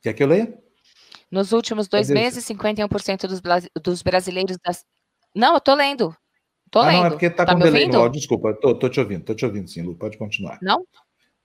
[0.00, 0.65] Quer que eu leia?
[1.36, 3.42] Nos últimos dois meses, 51% dos,
[3.82, 4.86] dos brasileiros das.
[5.34, 6.16] Não, eu tô lendo.
[6.70, 6.98] Tô ah, lendo.
[6.98, 8.18] Não, é porque tá, tá com delay no áudio.
[8.18, 9.94] Desculpa, tô, tô te ouvindo, tô te ouvindo sim, Lu.
[9.94, 10.58] Pode continuar.
[10.62, 10.86] Não?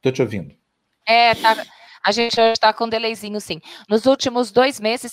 [0.02, 0.56] Tô te ouvindo.
[1.06, 1.62] É, tá,
[2.02, 3.60] a gente hoje está com um delayzinho, sim.
[3.90, 5.12] Nos últimos dois meses,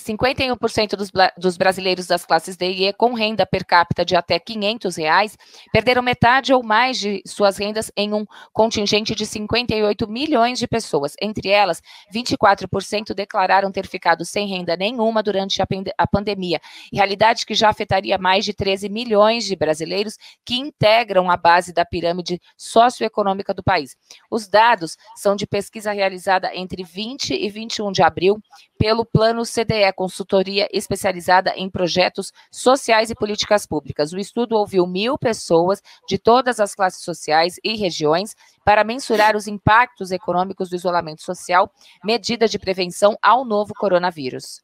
[0.00, 4.38] 51% dos, dos, brasileiros das classes D e E com renda per capita de até
[4.38, 5.36] 500 reais
[5.72, 11.14] perderam metade ou mais de suas rendas em um contingente de 58 milhões de pessoas.
[11.20, 11.80] Entre elas,
[12.14, 15.66] 24% declararam ter ficado sem renda nenhuma durante a,
[15.98, 16.60] a pandemia,
[16.92, 21.84] realidade que já afetaria mais de 13 milhões de brasileiros que integram a base da
[21.84, 23.96] pirâmide socioeconômica do país.
[24.30, 28.40] Os dados são de pesquisa realizada entre 20 e 21 de abril
[28.80, 34.10] pelo Plano CDE, consultoria especializada em projetos sociais e políticas públicas.
[34.14, 39.46] O estudo ouviu mil pessoas de todas as classes sociais e regiões para mensurar os
[39.46, 41.70] impactos econômicos do isolamento social,
[42.02, 44.62] medida de prevenção ao novo coronavírus.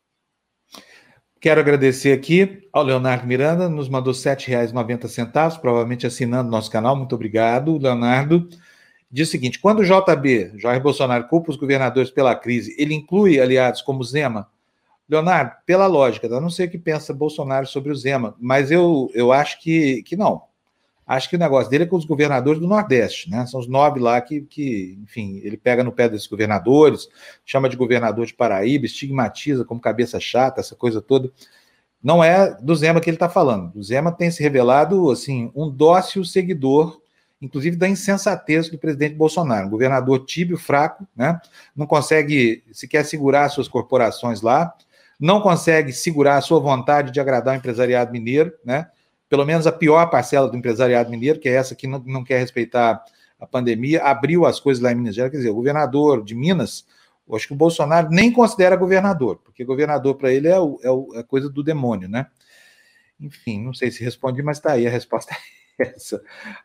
[1.38, 6.96] Quero agradecer aqui ao Leonardo Miranda, nos mandou R$ 7,90, provavelmente assinando nosso canal.
[6.96, 8.48] Muito obrigado, Leonardo
[9.16, 13.40] diz o seguinte: quando o JB, Jair Bolsonaro, culpa os governadores pela crise, ele inclui
[13.40, 14.48] aliados como Zema?
[15.08, 19.10] Leonardo, pela lógica, eu não sei o que pensa Bolsonaro sobre o Zema, mas eu,
[19.14, 20.42] eu acho que, que não.
[21.06, 23.46] Acho que o negócio dele é com os governadores do Nordeste, né?
[23.46, 27.08] São os nove lá que, que, enfim, ele pega no pé desses governadores,
[27.44, 31.30] chama de governador de Paraíba, estigmatiza como cabeça chata, essa coisa toda.
[32.02, 33.72] Não é do Zema que ele está falando.
[33.76, 37.00] O Zema tem se revelado, assim, um dócil seguidor
[37.40, 39.66] inclusive da insensatez do presidente Bolsonaro.
[39.66, 41.40] Um governador tíbio, fraco, né?
[41.74, 44.74] não consegue sequer segurar suas corporações lá,
[45.18, 48.88] não consegue segurar a sua vontade de agradar o empresariado mineiro, né?
[49.28, 52.38] pelo menos a pior parcela do empresariado mineiro, que é essa que não, não quer
[52.38, 53.02] respeitar
[53.38, 55.30] a pandemia, abriu as coisas lá em Minas Gerais.
[55.30, 56.86] Quer dizer, o governador de Minas,
[57.32, 61.12] acho que o Bolsonaro nem considera governador, porque governador para ele é, o, é, o,
[61.14, 62.26] é coisa do demônio, né?
[63.20, 65.34] Enfim, não sei se respondi, mas está aí a resposta
[65.78, 66.22] essa.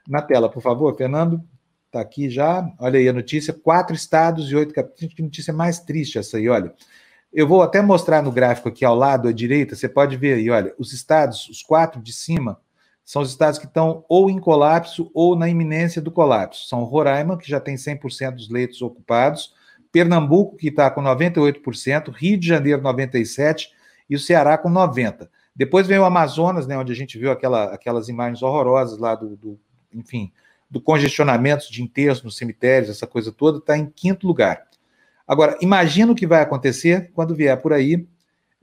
[0.07, 1.41] Na tela, por favor, Fernando.
[1.87, 2.71] Está aqui já.
[2.79, 5.13] Olha aí a notícia: quatro estados e oito capítulos.
[5.13, 6.73] Que notícia mais triste essa aí, olha.
[7.33, 10.49] Eu vou até mostrar no gráfico aqui ao lado, à direita, você pode ver aí,
[10.49, 12.59] olha, os estados, os quatro de cima,
[13.05, 16.67] são os estados que estão ou em colapso ou na iminência do colapso.
[16.67, 19.53] São Roraima, que já tem 100% dos leitos ocupados,
[19.91, 23.67] Pernambuco, que está com 98%, Rio de Janeiro, 97%,
[24.09, 25.29] e o Ceará com 90%.
[25.55, 29.35] Depois vem o Amazonas, né, onde a gente viu aquela, aquelas imagens horrorosas lá do,
[29.35, 29.59] do
[29.93, 30.31] enfim,
[30.69, 34.65] do congestionamento de enterros nos cemitérios, essa coisa toda, está em quinto lugar.
[35.27, 38.07] Agora, imagina o que vai acontecer quando vier por aí,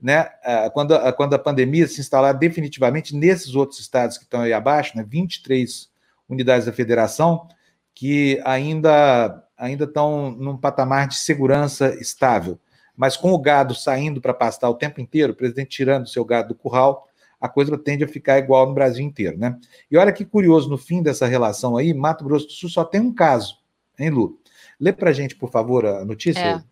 [0.01, 0.29] né,
[0.73, 5.05] quando, quando a pandemia se instalar definitivamente nesses outros estados que estão aí abaixo, né,
[5.07, 5.89] 23
[6.27, 7.47] unidades da federação,
[7.93, 12.57] que ainda, ainda estão num patamar de segurança estável.
[12.99, 16.25] Mas com o gado saindo para pastar o tempo inteiro, o presidente tirando o seu
[16.25, 17.07] gado do curral,
[17.39, 19.57] a coisa tende a ficar igual no Brasil inteiro, né?
[19.89, 22.99] E olha que curioso, no fim dessa relação aí, Mato Grosso do Sul só tem
[22.99, 23.57] um caso,
[23.97, 24.37] hein, Lu?
[24.77, 26.41] Lê para gente, por favor, a notícia.
[26.41, 26.63] É.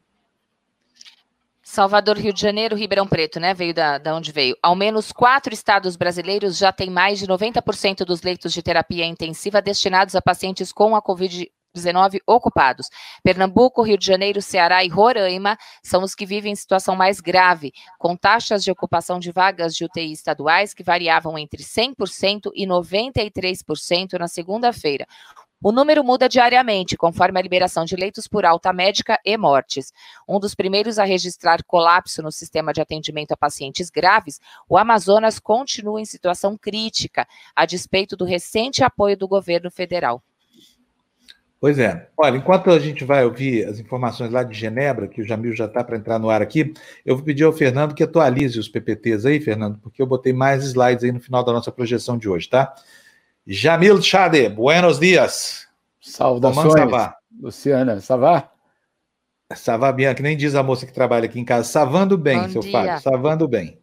[1.63, 3.53] Salvador, Rio de Janeiro, Ribeirão Preto, né?
[3.53, 4.57] Veio da, da onde veio.
[4.61, 9.61] Ao menos quatro estados brasileiros já têm mais de 90% dos leitos de terapia intensiva
[9.61, 12.89] destinados a pacientes com a Covid 19 ocupados.
[13.23, 17.71] Pernambuco, Rio de Janeiro, Ceará e Roraima são os que vivem em situação mais grave,
[17.97, 24.19] com taxas de ocupação de vagas de UTI estaduais que variavam entre 100% e 93%
[24.19, 25.07] na segunda-feira.
[25.59, 29.91] O número muda diariamente, conforme a liberação de leitos por alta médica e mortes.
[30.29, 35.39] Um dos primeiros a registrar colapso no sistema de atendimento a pacientes graves, o Amazonas
[35.39, 40.21] continua em situação crítica, a despeito do recente apoio do governo federal.
[41.59, 42.07] Pois é.
[42.15, 45.65] Olha, enquanto a gente vai ouvir as informações lá de Genebra, que o Jamil já
[45.65, 46.71] está para entrar no ar aqui,
[47.03, 50.63] eu vou pedir ao Fernando que atualize os PPTs aí, Fernando, porque eu botei mais
[50.63, 52.75] slides aí no final da nossa projeção de hoje, tá?
[53.45, 55.67] Jamil Chade, buenos dias.
[55.99, 56.73] Saudações,
[57.41, 58.51] Luciana, Savá?
[59.55, 61.67] Savá Bianchi, nem diz a moça que trabalha aqui em casa.
[61.67, 62.71] Savando bem, Bom seu dia.
[62.71, 63.79] Fábio, savando bem.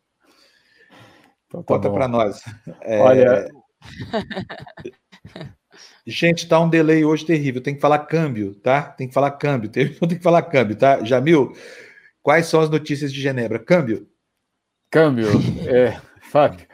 [1.47, 2.43] Então, tá Conta para nós.
[2.83, 3.01] É...
[3.01, 3.49] Olha...
[6.07, 7.63] Gente, tá um delay hoje terrível.
[7.63, 8.83] Tem que falar câmbio, tá?
[8.83, 9.71] Tem que falar câmbio.
[9.71, 11.03] Tem, tem que falar câmbio, tá?
[11.05, 11.53] Jamil,
[12.23, 13.59] quais são as notícias de Genebra?
[13.59, 14.09] Câmbio.
[14.91, 15.29] Câmbio.
[15.67, 16.01] É,
[16.31, 16.67] Fábio.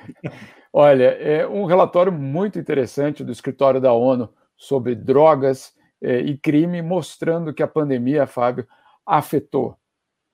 [0.73, 5.73] Olha, é um relatório muito interessante do escritório da ONU sobre drogas
[6.03, 8.67] é, e crime, mostrando que a pandemia, Fábio,
[9.05, 9.77] afetou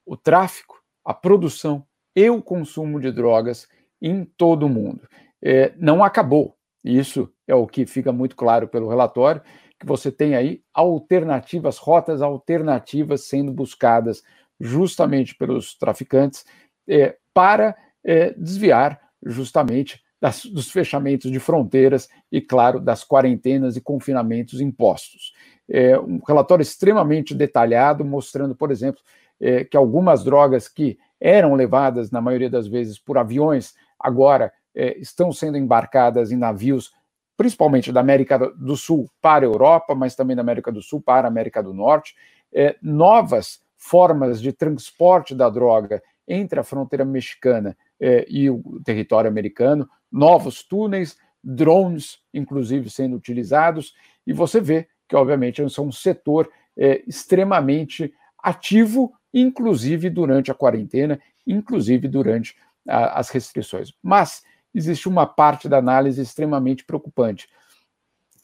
[0.04, 3.68] o tráfico, a produção e o consumo de drogas
[4.00, 5.08] em todo o mundo.
[5.42, 6.55] É, não acabou.
[6.86, 9.42] Isso é o que fica muito claro pelo relatório,
[9.78, 14.22] que você tem aí alternativas, rotas alternativas sendo buscadas
[14.60, 16.44] justamente pelos traficantes
[16.88, 23.80] é, para é, desviar justamente das, dos fechamentos de fronteiras e, claro, das quarentenas e
[23.80, 25.34] confinamentos impostos.
[25.68, 29.02] É um relatório extremamente detalhado, mostrando, por exemplo,
[29.40, 34.98] é, que algumas drogas que eram levadas, na maioria das vezes, por aviões, agora é,
[34.98, 36.92] estão sendo embarcadas em navios
[37.36, 41.26] principalmente da América do Sul para a Europa, mas também da América do Sul para
[41.26, 42.14] a América do Norte,
[42.52, 49.28] é, novas formas de transporte da droga entre a fronteira mexicana é, e o território
[49.28, 53.94] americano, novos túneis, drones, inclusive, sendo utilizados,
[54.26, 58.12] e você vê que, obviamente, é um setor é, extremamente
[58.42, 62.56] ativo, inclusive durante a quarentena, inclusive durante
[62.88, 63.92] a, as restrições.
[64.02, 64.42] Mas
[64.76, 67.48] existe uma parte da análise extremamente preocupante.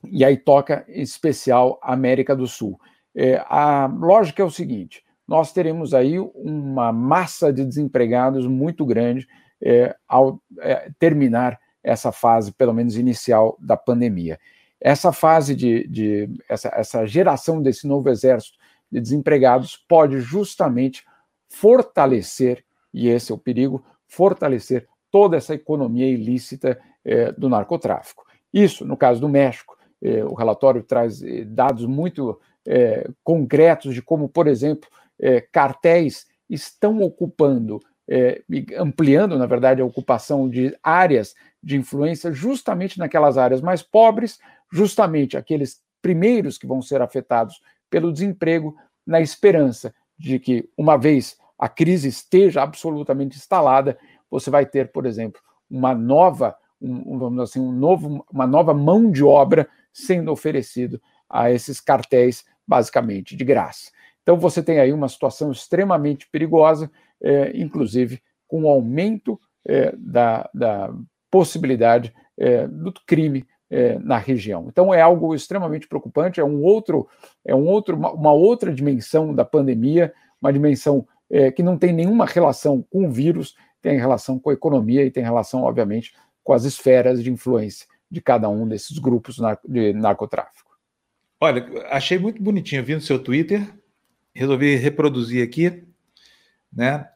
[0.05, 2.81] E aí toca em especial a América do Sul.
[3.15, 9.29] É, a lógica é o seguinte: nós teremos aí uma massa de desempregados muito grande
[9.61, 14.39] é, ao é, terminar essa fase, pelo menos inicial, da pandemia.
[14.81, 18.59] Essa fase de, de essa, essa geração desse novo exército
[18.91, 21.05] de desempregados pode justamente
[21.49, 28.25] fortalecer, e esse é o perigo, fortalecer toda essa economia ilícita é, do narcotráfico.
[28.53, 32.41] Isso, no caso do México, é, o relatório traz é, dados muito
[33.25, 34.89] concretos de como, por exemplo,
[35.51, 37.81] cartéis estão ocupando,
[38.79, 44.39] ampliando, na verdade, a ocupação de áreas de influência justamente naquelas áreas mais pobres,
[44.71, 47.61] justamente aqueles primeiros que vão ser afetados
[47.91, 53.99] pelo desemprego, na esperança de que, uma vez a crise esteja absolutamente instalada,
[54.33, 59.11] você vai ter, por exemplo, uma nova, um, vamos assim, um novo, uma nova mão
[59.11, 63.91] de obra sendo oferecido a esses cartéis, basicamente de graça.
[64.23, 66.91] Então você tem aí uma situação extremamente perigosa,
[67.23, 70.93] é, inclusive com o aumento é, da, da,
[71.31, 73.47] possibilidade é, do crime
[74.05, 74.67] na região.
[74.69, 77.09] Então é algo extremamente preocupante, é um outro,
[77.43, 80.13] é um outro, uma, uma outra dimensão da pandemia,
[80.43, 81.09] uma dimensão
[81.57, 85.23] que não tem nenhuma relação com o vírus, tem relação com a economia e tem
[85.23, 90.71] relação, obviamente, com as esferas de influência de cada um desses grupos de narcotráfico.
[91.41, 93.69] Olha, achei muito bonitinho, vi no seu Twitter,
[94.33, 95.83] resolvi reproduzir aqui,
[96.73, 97.09] né,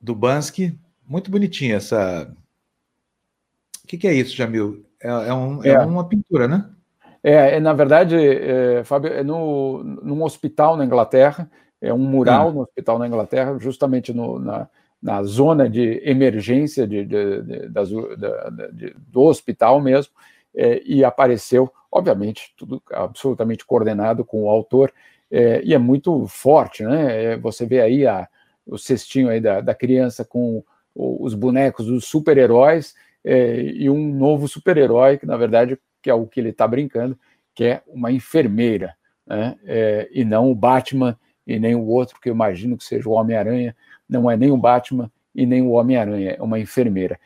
[0.00, 2.32] do Bansky, muito bonitinho essa...
[3.84, 4.84] O que, que é isso, Jamil?
[5.00, 5.68] É, é, um, é.
[5.68, 6.68] é uma pintura, né?
[7.22, 11.50] É, é na verdade, é, Fábio, é no, num hospital na Inglaterra,
[11.80, 12.52] é um mural ah.
[12.52, 14.68] no hospital na Inglaterra, justamente no, na,
[15.06, 20.12] na zona de emergência de, de, de, das, do hospital mesmo,
[20.52, 24.92] é, e apareceu, obviamente, tudo absolutamente coordenado com o autor,
[25.30, 27.22] é, e é muito forte, né?
[27.22, 28.26] É, você vê aí a,
[28.66, 34.48] o cestinho aí da, da criança com os bonecos dos super-heróis é, e um novo
[34.48, 37.16] super-herói, que na verdade que é o que ele está brincando,
[37.54, 39.56] que é uma enfermeira, né?
[39.64, 43.12] É, e não o Batman e nem o outro, que eu imagino que seja o
[43.12, 43.76] Homem-Aranha,
[44.08, 47.18] não é nem o Batman e nem o Homem-Aranha, é uma enfermeira.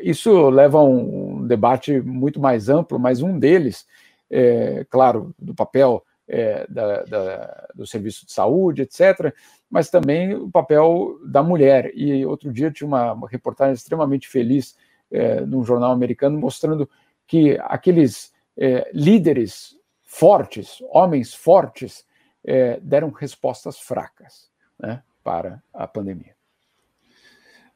[0.00, 3.86] Isso leva a um debate muito mais amplo, mas um deles,
[4.30, 9.34] é, claro, do papel é, da, da, do serviço de saúde, etc.,
[9.70, 11.90] mas também o papel da mulher.
[11.94, 14.76] E outro dia tinha uma, uma reportagem extremamente feliz
[15.10, 16.88] é, num jornal americano mostrando
[17.26, 22.06] que aqueles é, líderes fortes, homens fortes,
[22.44, 26.34] é, deram respostas fracas né, para a pandemia.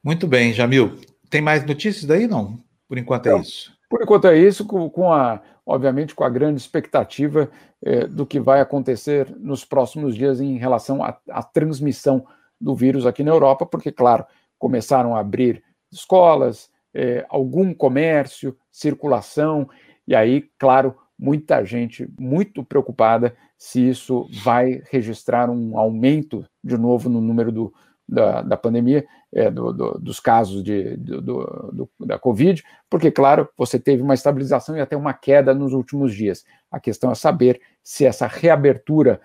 [0.02, 0.98] Muito bem, Jamil.
[1.30, 2.26] Tem mais notícias daí?
[2.26, 3.72] Não, por enquanto é isso.
[3.88, 7.50] Por enquanto é isso, com, com a, obviamente, com a grande expectativa
[7.82, 12.26] é, do que vai acontecer nos próximos dias em relação à, transmissão
[12.60, 14.24] do vírus aqui na Europa, porque, claro,
[14.58, 19.68] começaram a abrir escolas, é, algum comércio, circulação,
[20.06, 27.08] e aí, claro, muita gente muito preocupada se isso vai registrar um aumento de novo
[27.08, 27.72] no número do,
[28.08, 32.60] da, da pandemia, é, do, do, dos casos de, do, da Covid,
[32.90, 36.44] porque, claro, você teve uma estabilização e até uma queda nos últimos dias.
[36.68, 39.20] A questão é saber se essa reabertura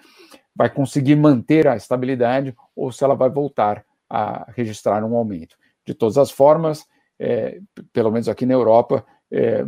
[0.56, 5.58] vai conseguir manter a estabilidade ou se ela vai voltar a registrar um aumento.
[5.84, 6.86] De todas as formas,
[7.20, 7.60] é,
[7.92, 9.66] pelo menos aqui na Europa, é,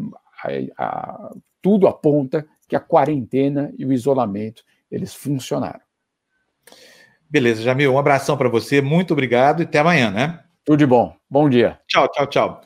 [0.77, 1.31] a, a,
[1.61, 5.81] tudo aponta que a quarentena e o isolamento eles funcionaram.
[7.29, 10.39] Beleza, Jamil, um abração para você, muito obrigado e até amanhã, né?
[10.65, 11.15] Tudo de bom.
[11.29, 11.79] Bom dia.
[11.87, 12.61] Tchau, tchau, tchau.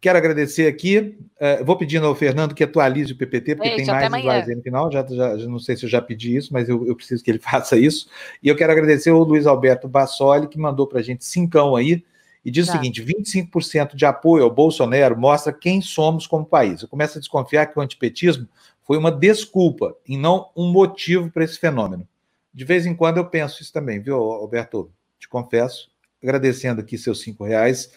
[0.00, 4.06] Quero agradecer aqui, uh, vou pedindo ao Fernando que atualize o PPT, porque tem mais
[4.06, 6.86] slides aí no final, já, já, não sei se eu já pedi isso, mas eu,
[6.86, 8.08] eu, preciso que ele faça isso.
[8.42, 12.02] E eu quero agradecer ao Luiz Alberto Bassoli, que mandou para a gente cincão aí,
[12.44, 12.72] e diz tá.
[12.72, 16.82] o seguinte: 25% de apoio ao Bolsonaro mostra quem somos como país.
[16.82, 18.48] Eu começo a desconfiar que o antipetismo
[18.82, 22.06] foi uma desculpa e não um motivo para esse fenômeno.
[22.52, 24.90] De vez em quando eu penso isso também, viu, Alberto?
[25.18, 25.90] Te confesso,
[26.22, 27.92] agradecendo aqui seus cinco reais,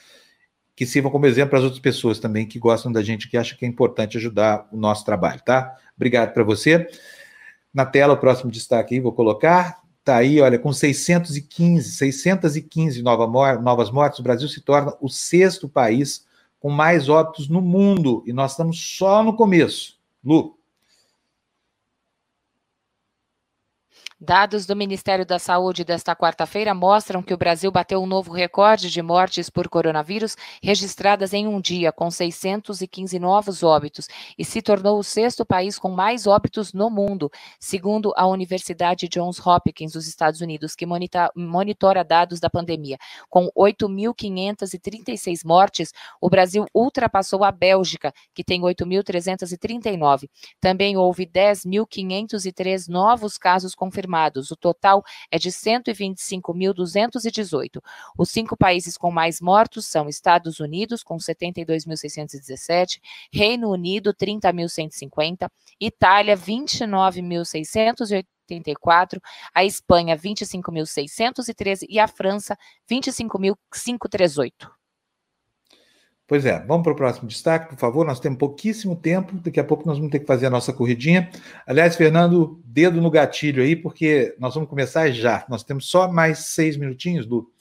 [0.76, 3.58] que sirvam como exemplo para as outras pessoas também que gostam da gente, que acham
[3.58, 5.76] que é importante ajudar o nosso trabalho, tá?
[5.96, 6.88] Obrigado para você.
[7.74, 9.83] Na tela, o próximo destaque aí, vou colocar.
[10.04, 15.08] Está aí, olha, com 615, 615 nova mor novas mortes, o Brasil se torna o
[15.08, 16.26] sexto país
[16.60, 18.22] com mais óbitos no mundo.
[18.28, 19.98] E nós estamos só no começo.
[20.22, 20.58] Lu.
[24.26, 28.90] Dados do Ministério da Saúde desta quarta-feira mostram que o Brasil bateu um novo recorde
[28.90, 34.08] de mortes por coronavírus registradas em um dia, com 615 novos óbitos,
[34.38, 39.46] e se tornou o sexto país com mais óbitos no mundo, segundo a Universidade Johns
[39.46, 40.86] Hopkins dos Estados Unidos, que
[41.36, 42.98] monitora dados da pandemia.
[43.30, 50.30] Com 8.536 mortes, o Brasil ultrapassou a Bélgica, que tem 8.339.
[50.62, 54.52] Também houve 10.503 novos casos confirmados confirmados.
[54.52, 57.82] O total é de 125.218.
[58.18, 63.02] Os cinco países com mais mortos são Estados Unidos, com 72.617,
[63.34, 65.50] Reino Unido, 30.150,
[65.80, 69.20] Itália, 29.684,
[69.54, 72.56] a Espanha, 25.613 e a França,
[72.90, 74.83] 25.538.
[76.26, 78.06] Pois é, vamos para o próximo destaque, por favor.
[78.06, 81.30] Nós temos pouquíssimo tempo, daqui a pouco nós vamos ter que fazer a nossa corridinha.
[81.68, 85.46] Aliás, Fernando, dedo no gatilho aí, porque nós vamos começar já.
[85.50, 87.52] Nós temos só mais seis minutinhos, Lu.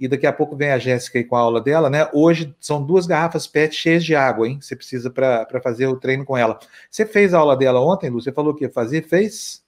[0.00, 2.08] E daqui a pouco vem a Jéssica aí com a aula dela, né?
[2.14, 4.60] Hoje são duas garrafas PET cheias de água, hein?
[4.60, 6.58] Você precisa para fazer o treino com ela.
[6.90, 8.22] Você fez a aula dela ontem, Lu?
[8.22, 9.06] Você falou que ia fazer?
[9.08, 9.64] Fez?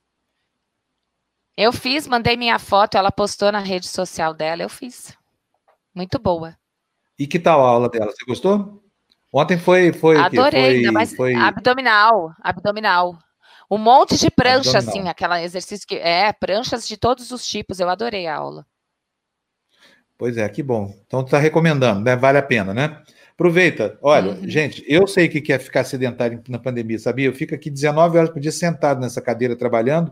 [1.57, 5.12] Eu fiz, mandei minha foto, ela postou na rede social dela, eu fiz.
[5.93, 6.57] Muito boa.
[7.20, 8.10] E que tal a aula dela?
[8.10, 8.82] Você gostou?
[9.30, 9.92] Ontem foi.
[9.92, 11.34] foi Adorei, foi, ainda mais foi...
[11.34, 13.18] abdominal, abdominal.
[13.70, 15.02] Um monte de prancha, abdominal.
[15.02, 15.96] assim, aquela exercício que.
[15.96, 17.78] É, pranchas de todos os tipos.
[17.78, 18.64] Eu adorei a aula.
[20.16, 20.94] Pois é, que bom.
[21.06, 22.16] Então, tu está recomendando, né?
[22.16, 23.02] Vale a pena, né?
[23.34, 23.98] Aproveita.
[24.00, 24.48] Olha, uhum.
[24.48, 27.26] gente, eu sei o que é ficar sedentário na pandemia, sabia?
[27.26, 30.10] Eu fico aqui 19 horas por dia sentado nessa cadeira trabalhando,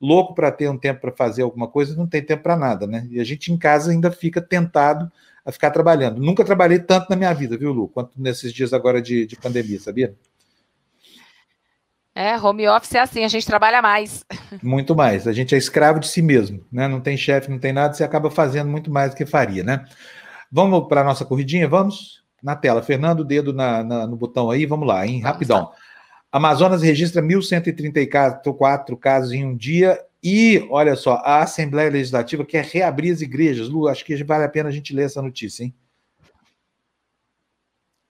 [0.00, 3.06] louco para ter um tempo para fazer alguma coisa, não tem tempo para nada, né?
[3.10, 5.10] E a gente em casa ainda fica tentado
[5.44, 6.20] a ficar trabalhando.
[6.20, 9.78] Nunca trabalhei tanto na minha vida, viu, Lu, quanto nesses dias agora de, de pandemia,
[9.78, 10.14] sabia?
[12.14, 14.24] É, home office é assim, a gente trabalha mais.
[14.62, 15.28] Muito mais.
[15.28, 16.88] A gente é escravo de si mesmo, né?
[16.88, 19.84] Não tem chefe, não tem nada, você acaba fazendo muito mais do que faria, né?
[20.50, 21.68] Vamos para a nossa corridinha?
[21.68, 22.24] Vamos?
[22.42, 22.82] Na tela.
[22.82, 25.20] Fernando, dedo na, na, no botão aí, vamos lá, hein?
[25.20, 25.70] Rapidão.
[26.32, 33.12] Amazonas registra 1.134 casos em um dia e, olha só, a Assembleia Legislativa quer reabrir
[33.12, 33.68] as igrejas.
[33.68, 35.74] Lu, acho que vale a pena a gente ler essa notícia, hein?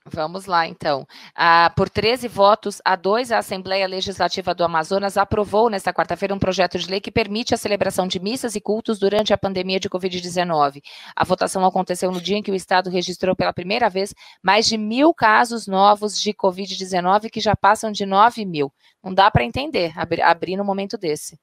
[0.07, 1.07] Vamos lá, então.
[1.35, 6.39] Ah, por 13 votos a 2, a Assembleia Legislativa do Amazonas aprovou nesta quarta-feira um
[6.39, 9.91] projeto de lei que permite a celebração de missas e cultos durante a pandemia de
[9.91, 10.81] Covid-19.
[11.15, 14.79] A votação aconteceu no dia em que o Estado registrou pela primeira vez mais de
[14.79, 18.73] mil casos novos de Covid-19, que já passam de 9 mil.
[19.05, 21.39] Não dá para entender abrir, abrir no momento desse.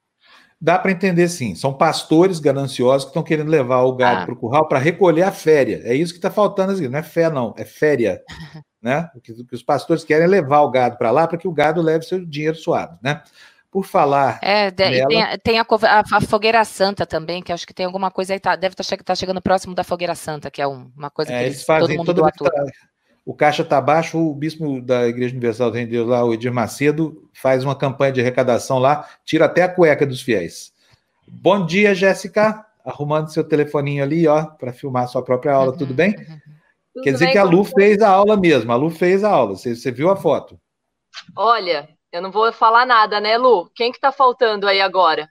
[0.60, 1.54] Dá para entender sim.
[1.54, 4.24] São pastores gananciosos que estão querendo levar o gado ah.
[4.24, 5.80] para o curral para recolher a féria.
[5.84, 6.80] É isso que está faltando.
[6.88, 8.20] Não é fé, não, é féria.
[8.82, 9.08] né?
[9.14, 11.46] O que, o que, os pastores querem é levar o gado para lá para que
[11.46, 12.98] o gado leve seu dinheiro suado.
[13.00, 13.22] Né?
[13.70, 14.40] Por falar.
[14.42, 15.08] É, nela...
[15.08, 15.66] tem, a, tem a,
[16.12, 19.04] a, Fogueira Santa também, que acho que tem alguma coisa aí, tá, deve estar tá,
[19.04, 21.88] tá chegando próximo da Fogueira Santa, que é um, uma coisa é, que eles, fazem,
[21.88, 22.50] todo mundo doa tudo.
[22.50, 22.64] Tá,
[23.28, 27.28] o caixa está baixo, o bispo da Igreja Universal de Deus lá, o Edir Macedo,
[27.34, 30.72] faz uma campanha de arrecadação lá, tira até a cueca dos fiéis.
[31.26, 32.64] Bom dia, Jéssica.
[32.82, 36.14] Arrumando seu telefoninho ali, ó, para filmar sua própria aula, tudo bem?
[36.14, 39.28] Tudo Quer dizer bem, que a Lu fez a aula mesmo, a Lu fez a
[39.28, 39.54] aula.
[39.54, 40.58] Você, você viu a foto?
[41.36, 43.70] Olha, eu não vou falar nada, né, Lu?
[43.74, 45.28] Quem que tá faltando aí agora?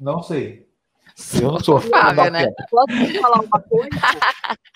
[0.00, 0.68] Não sei.
[1.40, 2.46] Eu não sou Fábio, né?
[2.70, 3.90] Posso falar uma coisa?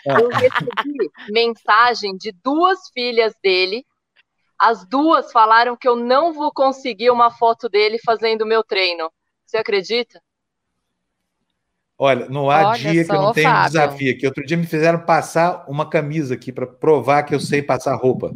[0.05, 3.84] Eu recebi mensagem de duas filhas dele.
[4.59, 9.11] As duas falaram que eu não vou conseguir uma foto dele fazendo o meu treino.
[9.44, 10.20] Você acredita?
[11.99, 14.26] Olha, não há Olha dia que eu não tenha um desafio aqui.
[14.26, 18.32] Outro dia me fizeram passar uma camisa aqui para provar que eu sei passar roupa.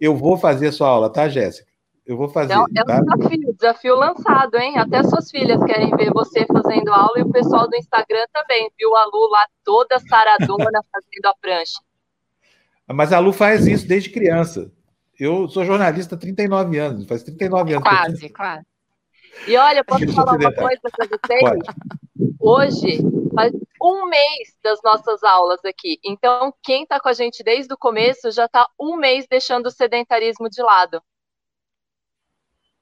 [0.00, 1.73] Eu vou fazer a sua aula, tá, Jéssica?
[2.06, 2.52] Eu vou fazer.
[2.52, 3.00] Então, é um tá?
[3.00, 4.78] desafio, desafio lançado, hein?
[4.78, 8.94] Até suas filhas querem ver você fazendo aula e o pessoal do Instagram também, viu
[8.94, 11.80] a Lu lá toda saradona fazendo a prancha.
[12.86, 14.70] Mas a Lu faz isso desde criança.
[15.18, 17.88] Eu sou jornalista há 39 anos, faz 39 anos.
[17.88, 18.66] Quase, quase.
[19.46, 21.40] E olha, posso falar uma coisa para vocês?
[21.40, 21.64] Pode.
[22.38, 22.98] Hoje
[23.34, 25.98] faz um mês das nossas aulas aqui.
[26.04, 29.70] Então, quem está com a gente desde o começo já está um mês deixando o
[29.70, 31.02] sedentarismo de lado.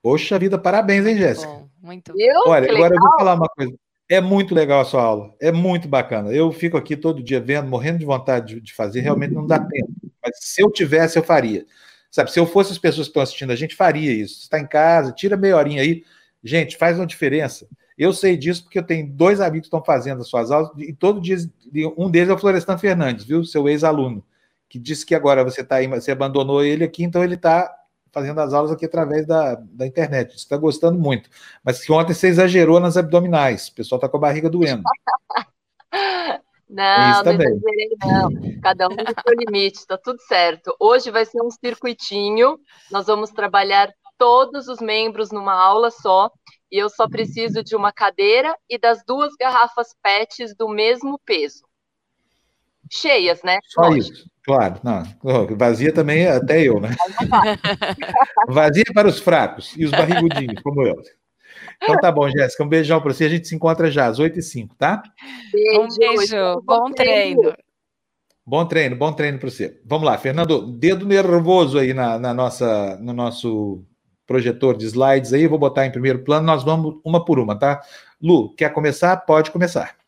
[0.03, 1.63] Poxa vida, parabéns, hein, Jéssica?
[1.81, 2.51] Muito bom.
[2.51, 3.05] Olha, que agora legal.
[3.05, 3.73] eu vou falar uma coisa.
[4.09, 6.31] É muito legal a sua aula, é muito bacana.
[6.33, 9.91] Eu fico aqui todo dia vendo, morrendo de vontade de fazer, realmente não dá tempo.
[10.23, 11.65] Mas se eu tivesse, eu faria.
[12.11, 14.35] Sabe, se eu fosse as pessoas que estão assistindo, a gente faria isso.
[14.35, 16.05] Você está em casa, tira meia horinha aí.
[16.45, 17.67] Gente, faz uma diferença.
[17.97, 20.93] Eu sei disso porque eu tenho dois amigos que estão fazendo as suas aulas, e
[20.93, 21.37] todo dia,
[21.97, 23.45] um deles é o Florestan Fernandes, viu?
[23.45, 24.25] Seu ex-aluno,
[24.69, 27.73] que disse que agora você está aí, você abandonou ele aqui, então ele está
[28.13, 30.37] fazendo as aulas aqui através da, da internet.
[30.37, 31.29] Está gostando muito.
[31.65, 33.69] Mas que ontem você exagerou nas abdominais.
[33.69, 34.83] O pessoal está com a barriga doendo.
[36.73, 38.61] Não, Isso não exagerei, não.
[38.63, 40.75] Cada um tem seu limite, está tudo certo.
[40.81, 42.59] Hoje vai ser um circuitinho.
[42.91, 46.31] Nós vamos trabalhar todos os membros numa aula só.
[46.71, 51.63] E eu só preciso de uma cadeira e das duas garrafas PETs do mesmo peso.
[52.91, 53.59] Cheias, né?
[53.65, 54.15] Só Lógico.
[54.15, 54.32] isso.
[54.45, 55.03] Claro, não.
[55.57, 56.91] Vazia também, até eu, né?
[58.49, 60.97] Vazia para os fracos e os barrigudinhos, como eu.
[61.83, 62.65] Então tá bom, Jéssica.
[62.65, 63.25] Um beijão para você.
[63.25, 65.03] A gente se encontra já às 8 e 5 tá?
[65.53, 65.81] Beijo.
[65.81, 66.63] Um beijo.
[66.65, 67.55] Bom treino.
[68.45, 69.81] Bom treino, bom treino para você.
[69.85, 70.67] Vamos lá, Fernando.
[70.67, 73.85] Dedo nervoso aí na, na, nossa, no nosso
[74.27, 75.47] projetor de slides aí.
[75.47, 76.45] Vou botar em primeiro plano.
[76.47, 77.81] Nós vamos uma por uma, tá?
[78.21, 79.17] Lu, quer começar?
[79.19, 80.02] Pode começar.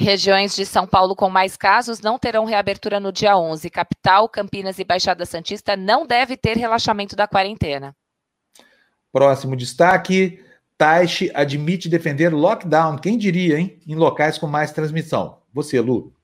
[0.00, 3.68] Regiões de São Paulo com mais casos não terão reabertura no dia 11.
[3.68, 7.96] Capital, Campinas e Baixada Santista não deve ter relaxamento da quarentena.
[9.10, 10.40] Próximo destaque:
[10.78, 12.96] Taishi admite defender lockdown.
[12.96, 13.80] Quem diria, hein?
[13.88, 15.42] Em locais com mais transmissão.
[15.52, 16.14] Você, Lu.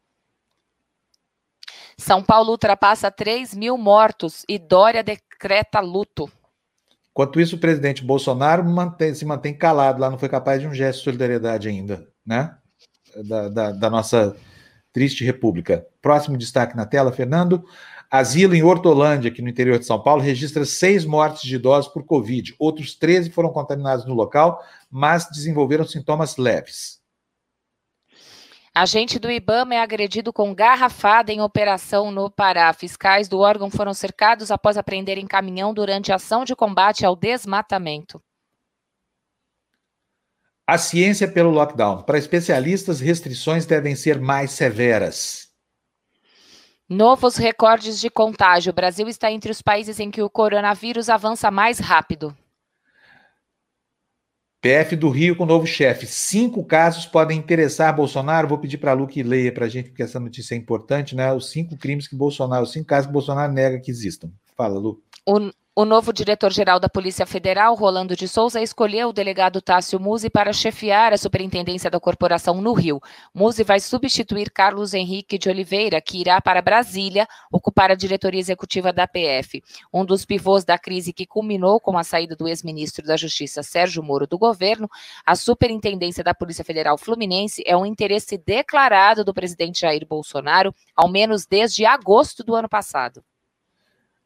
[1.99, 6.31] São Paulo ultrapassa 3 mil mortos e Dória decreta luto.
[7.11, 10.75] Enquanto isso, o presidente Bolsonaro mantém, se mantém calado lá, não foi capaz de um
[10.75, 12.57] gesto de solidariedade ainda, né?
[13.23, 14.37] Da, da, da nossa
[14.93, 15.87] Triste República.
[16.01, 17.65] Próximo destaque na tela, Fernando.
[18.11, 22.05] Asilo em Hortolândia, aqui no interior de São Paulo, registra seis mortes de idosos por
[22.05, 22.55] Covid.
[22.61, 27.03] Outros 13 foram contaminados no local, mas desenvolveram sintomas leves.
[28.73, 32.73] Agente do IBAMA é agredido com garrafada em operação no Pará.
[32.73, 38.21] Fiscais do órgão foram cercados após apreenderem caminhão durante ação de combate ao desmatamento.
[40.67, 42.03] A ciência pelo lockdown.
[42.03, 45.49] Para especialistas, restrições devem ser mais severas.
[46.89, 48.71] Novos recordes de contágio.
[48.71, 52.35] O Brasil está entre os países em que o coronavírus avança mais rápido.
[54.63, 56.07] PF do Rio com novo chefe.
[56.07, 58.49] Cinco casos podem interessar Bolsonaro.
[58.49, 61.15] Vou pedir para a Lu que leia para a gente, porque essa notícia é importante,
[61.15, 61.31] né?
[61.35, 64.31] Os cinco crimes que Bolsonaro, os cinco casos que Bolsonaro nega que existam.
[64.57, 65.03] Fala, Lu.
[65.27, 70.31] O, o novo diretor-geral da Polícia Federal, Rolando de Souza, escolheu o delegado Tássio Musi
[70.31, 73.01] para chefiar a superintendência da corporação no Rio.
[73.35, 78.93] Musi vai substituir Carlos Henrique de Oliveira, que irá para Brasília ocupar a diretoria executiva
[78.93, 79.65] da PF.
[79.93, 84.01] Um dos pivôs da crise que culminou com a saída do ex-ministro da Justiça Sérgio
[84.01, 84.89] Moro do governo,
[85.27, 91.09] a superintendência da Polícia Federal Fluminense é um interesse declarado do presidente Jair Bolsonaro, ao
[91.09, 93.25] menos desde agosto do ano passado.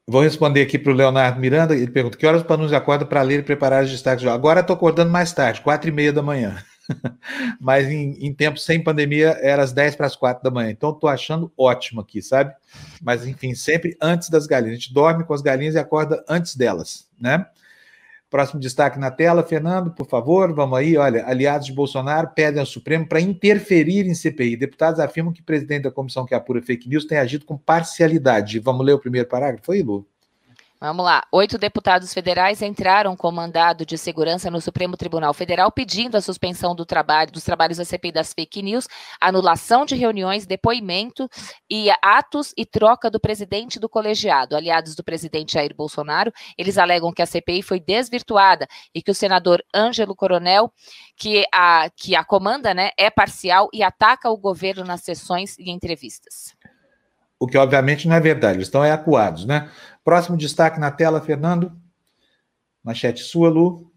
[0.09, 1.77] Vou responder aqui para o Leonardo Miranda.
[1.77, 4.27] Ele pergunta: que horas o Panunzi acorda para ler e preparar os destaques?
[4.27, 6.57] Agora estou acordando mais tarde, quatro e meia da manhã.
[7.61, 10.71] Mas em, em tempo sem pandemia era às 10 para as 4 da manhã.
[10.71, 12.55] Então estou achando ótimo aqui, sabe?
[13.03, 14.79] Mas enfim, sempre antes das galinhas.
[14.79, 17.45] A gente dorme com as galinhas e acorda antes delas, né?
[18.31, 20.99] Próximo destaque na tela, Fernando, por favor, vamos aí.
[20.99, 24.57] Olha, aliados de Bolsonaro pedem ao Supremo para interferir em CPI.
[24.57, 28.59] Deputados afirmam que o presidente da comissão que apura fake news tem agido com parcialidade.
[28.59, 29.65] Vamos ler o primeiro parágrafo?
[29.65, 30.07] Foi, Lu?
[30.81, 31.25] Vamos lá.
[31.33, 36.73] Oito deputados federais entraram com mandado de segurança no Supremo Tribunal Federal pedindo a suspensão
[36.73, 38.87] do trabalho, dos trabalhos da CPI das fake news,
[39.21, 41.29] anulação de reuniões, depoimento
[41.69, 44.55] e atos e troca do presidente do colegiado.
[44.55, 49.15] Aliados do presidente Jair Bolsonaro, eles alegam que a CPI foi desvirtuada e que o
[49.15, 50.73] senador Ângelo Coronel,
[51.17, 55.73] que a, que a comanda, né, é parcial e ataca o governo nas sessões e
[55.73, 56.57] entrevistas.
[57.41, 59.71] O que obviamente não é verdade, eles estão acuados, né?
[60.05, 61.73] Próximo destaque na tela, Fernando.
[62.83, 63.93] Manchete sua, Lu.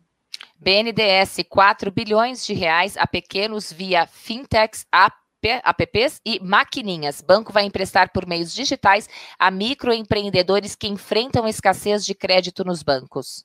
[0.59, 7.19] BNDES, 4 bilhões de reais a pequenos via fintechs, apps e maquininhas.
[7.19, 13.43] Banco vai emprestar por meios digitais a microempreendedores que enfrentam escassez de crédito nos bancos.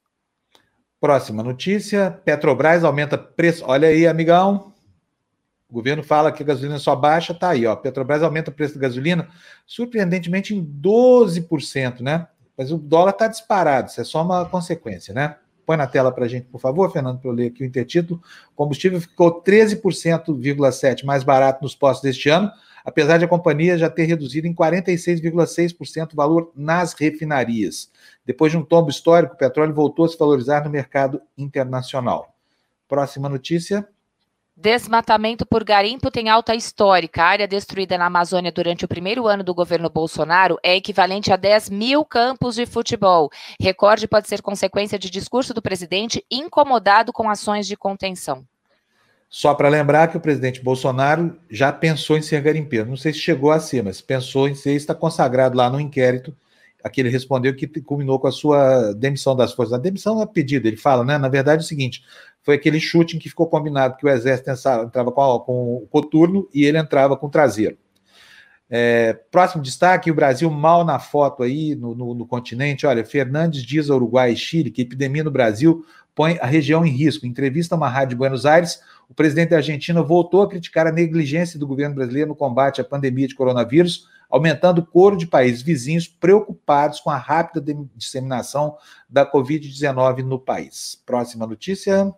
[1.01, 3.64] Próxima notícia: Petrobras aumenta preço.
[3.66, 4.74] Olha aí, amigão.
[5.68, 7.74] O governo fala que a gasolina só baixa, tá aí, ó.
[7.74, 9.28] Petrobras aumenta o preço da gasolina
[9.66, 12.28] surpreendentemente em 12%, né?
[12.56, 15.36] Mas o dólar está disparado, isso é só uma consequência, né?
[15.66, 18.22] Põe na tela para a gente, por favor, Fernando, para eu ler aqui o intertítulo.
[18.52, 22.50] O combustível ficou 13,7% mais barato nos postos deste ano,
[22.84, 27.90] apesar de a companhia já ter reduzido em 46,6% o valor nas refinarias.
[28.24, 32.32] Depois de um tombo histórico, o petróleo voltou a se valorizar no mercado internacional.
[32.88, 33.86] Próxima notícia.
[34.59, 37.22] Desmatamento por garimpo tem alta histórica.
[37.22, 41.36] A área destruída na Amazônia durante o primeiro ano do governo Bolsonaro é equivalente a
[41.36, 43.30] 10 mil campos de futebol.
[43.61, 48.46] Recorde pode ser consequência de discurso do presidente incomodado com ações de contenção.
[49.28, 52.88] Só para lembrar que o presidente Bolsonaro já pensou em ser garimpeiro.
[52.88, 56.34] Não sei se chegou a ser, mas pensou em ser, está consagrado lá no inquérito.
[56.82, 59.74] Aqui ele respondeu que culminou com a sua demissão das forças.
[59.74, 61.18] A demissão é pedido, ele fala, né?
[61.18, 62.02] Na verdade é o seguinte:
[62.47, 66.49] foi aquele chute em que ficou combinado que o exército entrava com, com o coturno
[66.55, 67.76] e ele entrava com o traseiro.
[68.70, 72.86] É, próximo destaque: o Brasil mal na foto aí no, no, no, continente.
[72.86, 75.84] Olha, Fernandes diz ao Uruguai e Chile que a epidemia no Brasil
[76.14, 77.26] põe a região em risco.
[77.26, 80.86] Em entrevista a uma rádio de Buenos Aires, o presidente da Argentina voltou a criticar
[80.86, 85.26] a negligência do governo brasileiro no combate à pandemia de coronavírus, aumentando o coro de
[85.26, 88.76] países vizinhos preocupados com a rápida disseminação
[89.09, 91.03] da Covid-19 no país.
[91.05, 92.14] Próxima notícia.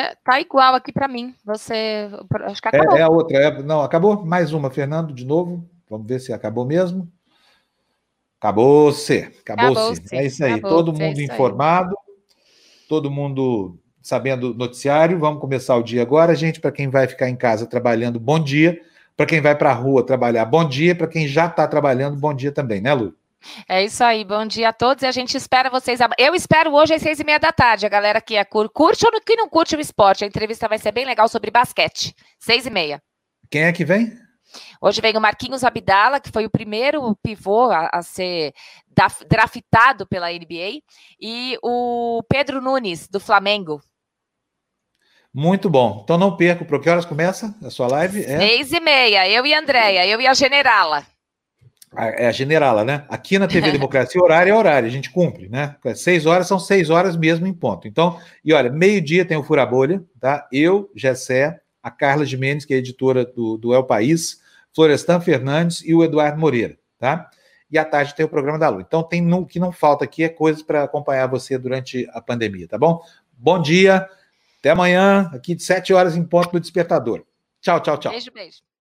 [0.00, 1.34] É, tá igual aqui para mim.
[1.44, 2.08] Você.
[2.46, 2.96] Acho que é, acabou.
[2.96, 3.36] É, é a outra.
[3.36, 4.24] É, não, acabou.
[4.24, 5.68] Mais uma, Fernando, de novo.
[5.90, 7.06] Vamos ver se acabou mesmo.
[8.38, 9.30] Acabou-se.
[9.40, 10.00] Acabou-se.
[10.00, 10.52] Acabou é isso aí.
[10.52, 11.94] Acabou todo mundo é informado,
[12.88, 15.18] todo mundo sabendo o noticiário.
[15.18, 16.34] Vamos começar o dia agora.
[16.34, 18.80] Gente, para quem vai ficar em casa trabalhando, bom dia.
[19.14, 20.94] Para quem vai para a rua trabalhar, bom dia.
[20.94, 23.14] Para quem já está trabalhando, bom dia também, né, Lu?
[23.68, 26.00] É isso aí, bom dia a todos e a gente espera vocês.
[26.18, 28.68] Eu espero hoje às seis e meia da tarde, a galera que é cur...
[28.68, 30.24] curte ou que não curte o esporte.
[30.24, 32.14] A entrevista vai ser bem legal sobre basquete.
[32.38, 33.02] Seis e meia.
[33.50, 34.12] Quem é que vem?
[34.80, 38.52] Hoje vem o Marquinhos Abdala, que foi o primeiro pivô a, a ser
[39.28, 40.82] draftado pela NBA,
[41.20, 43.80] e o Pedro Nunes, do Flamengo.
[45.32, 46.00] Muito bom.
[46.02, 48.24] Então não perca, por que horas começa a sua live?
[48.24, 48.38] É...
[48.38, 51.06] Seis e meia, eu e a Andréia, eu e a generala.
[51.96, 53.04] É a generala, né?
[53.08, 55.76] Aqui na TV Democracia, horário é horário, a gente cumpre, né?
[55.96, 57.88] Seis horas são seis horas mesmo em ponto.
[57.88, 60.46] Então, e olha, meio-dia tem o Fura Bolha, tá?
[60.52, 64.40] Eu, Gessé, a Carla Jimenez, que é editora do, do El País,
[64.72, 67.28] Florestan Fernandes e o Eduardo Moreira, tá?
[67.68, 68.80] E à tarde tem o programa da Lu.
[68.80, 72.68] Então, tem o que não falta aqui é coisas para acompanhar você durante a pandemia,
[72.68, 73.02] tá bom?
[73.32, 74.08] Bom dia,
[74.60, 77.24] até amanhã, aqui de sete horas em ponto do despertador.
[77.60, 78.12] Tchau, tchau, tchau.
[78.12, 78.69] Beijo, beijo.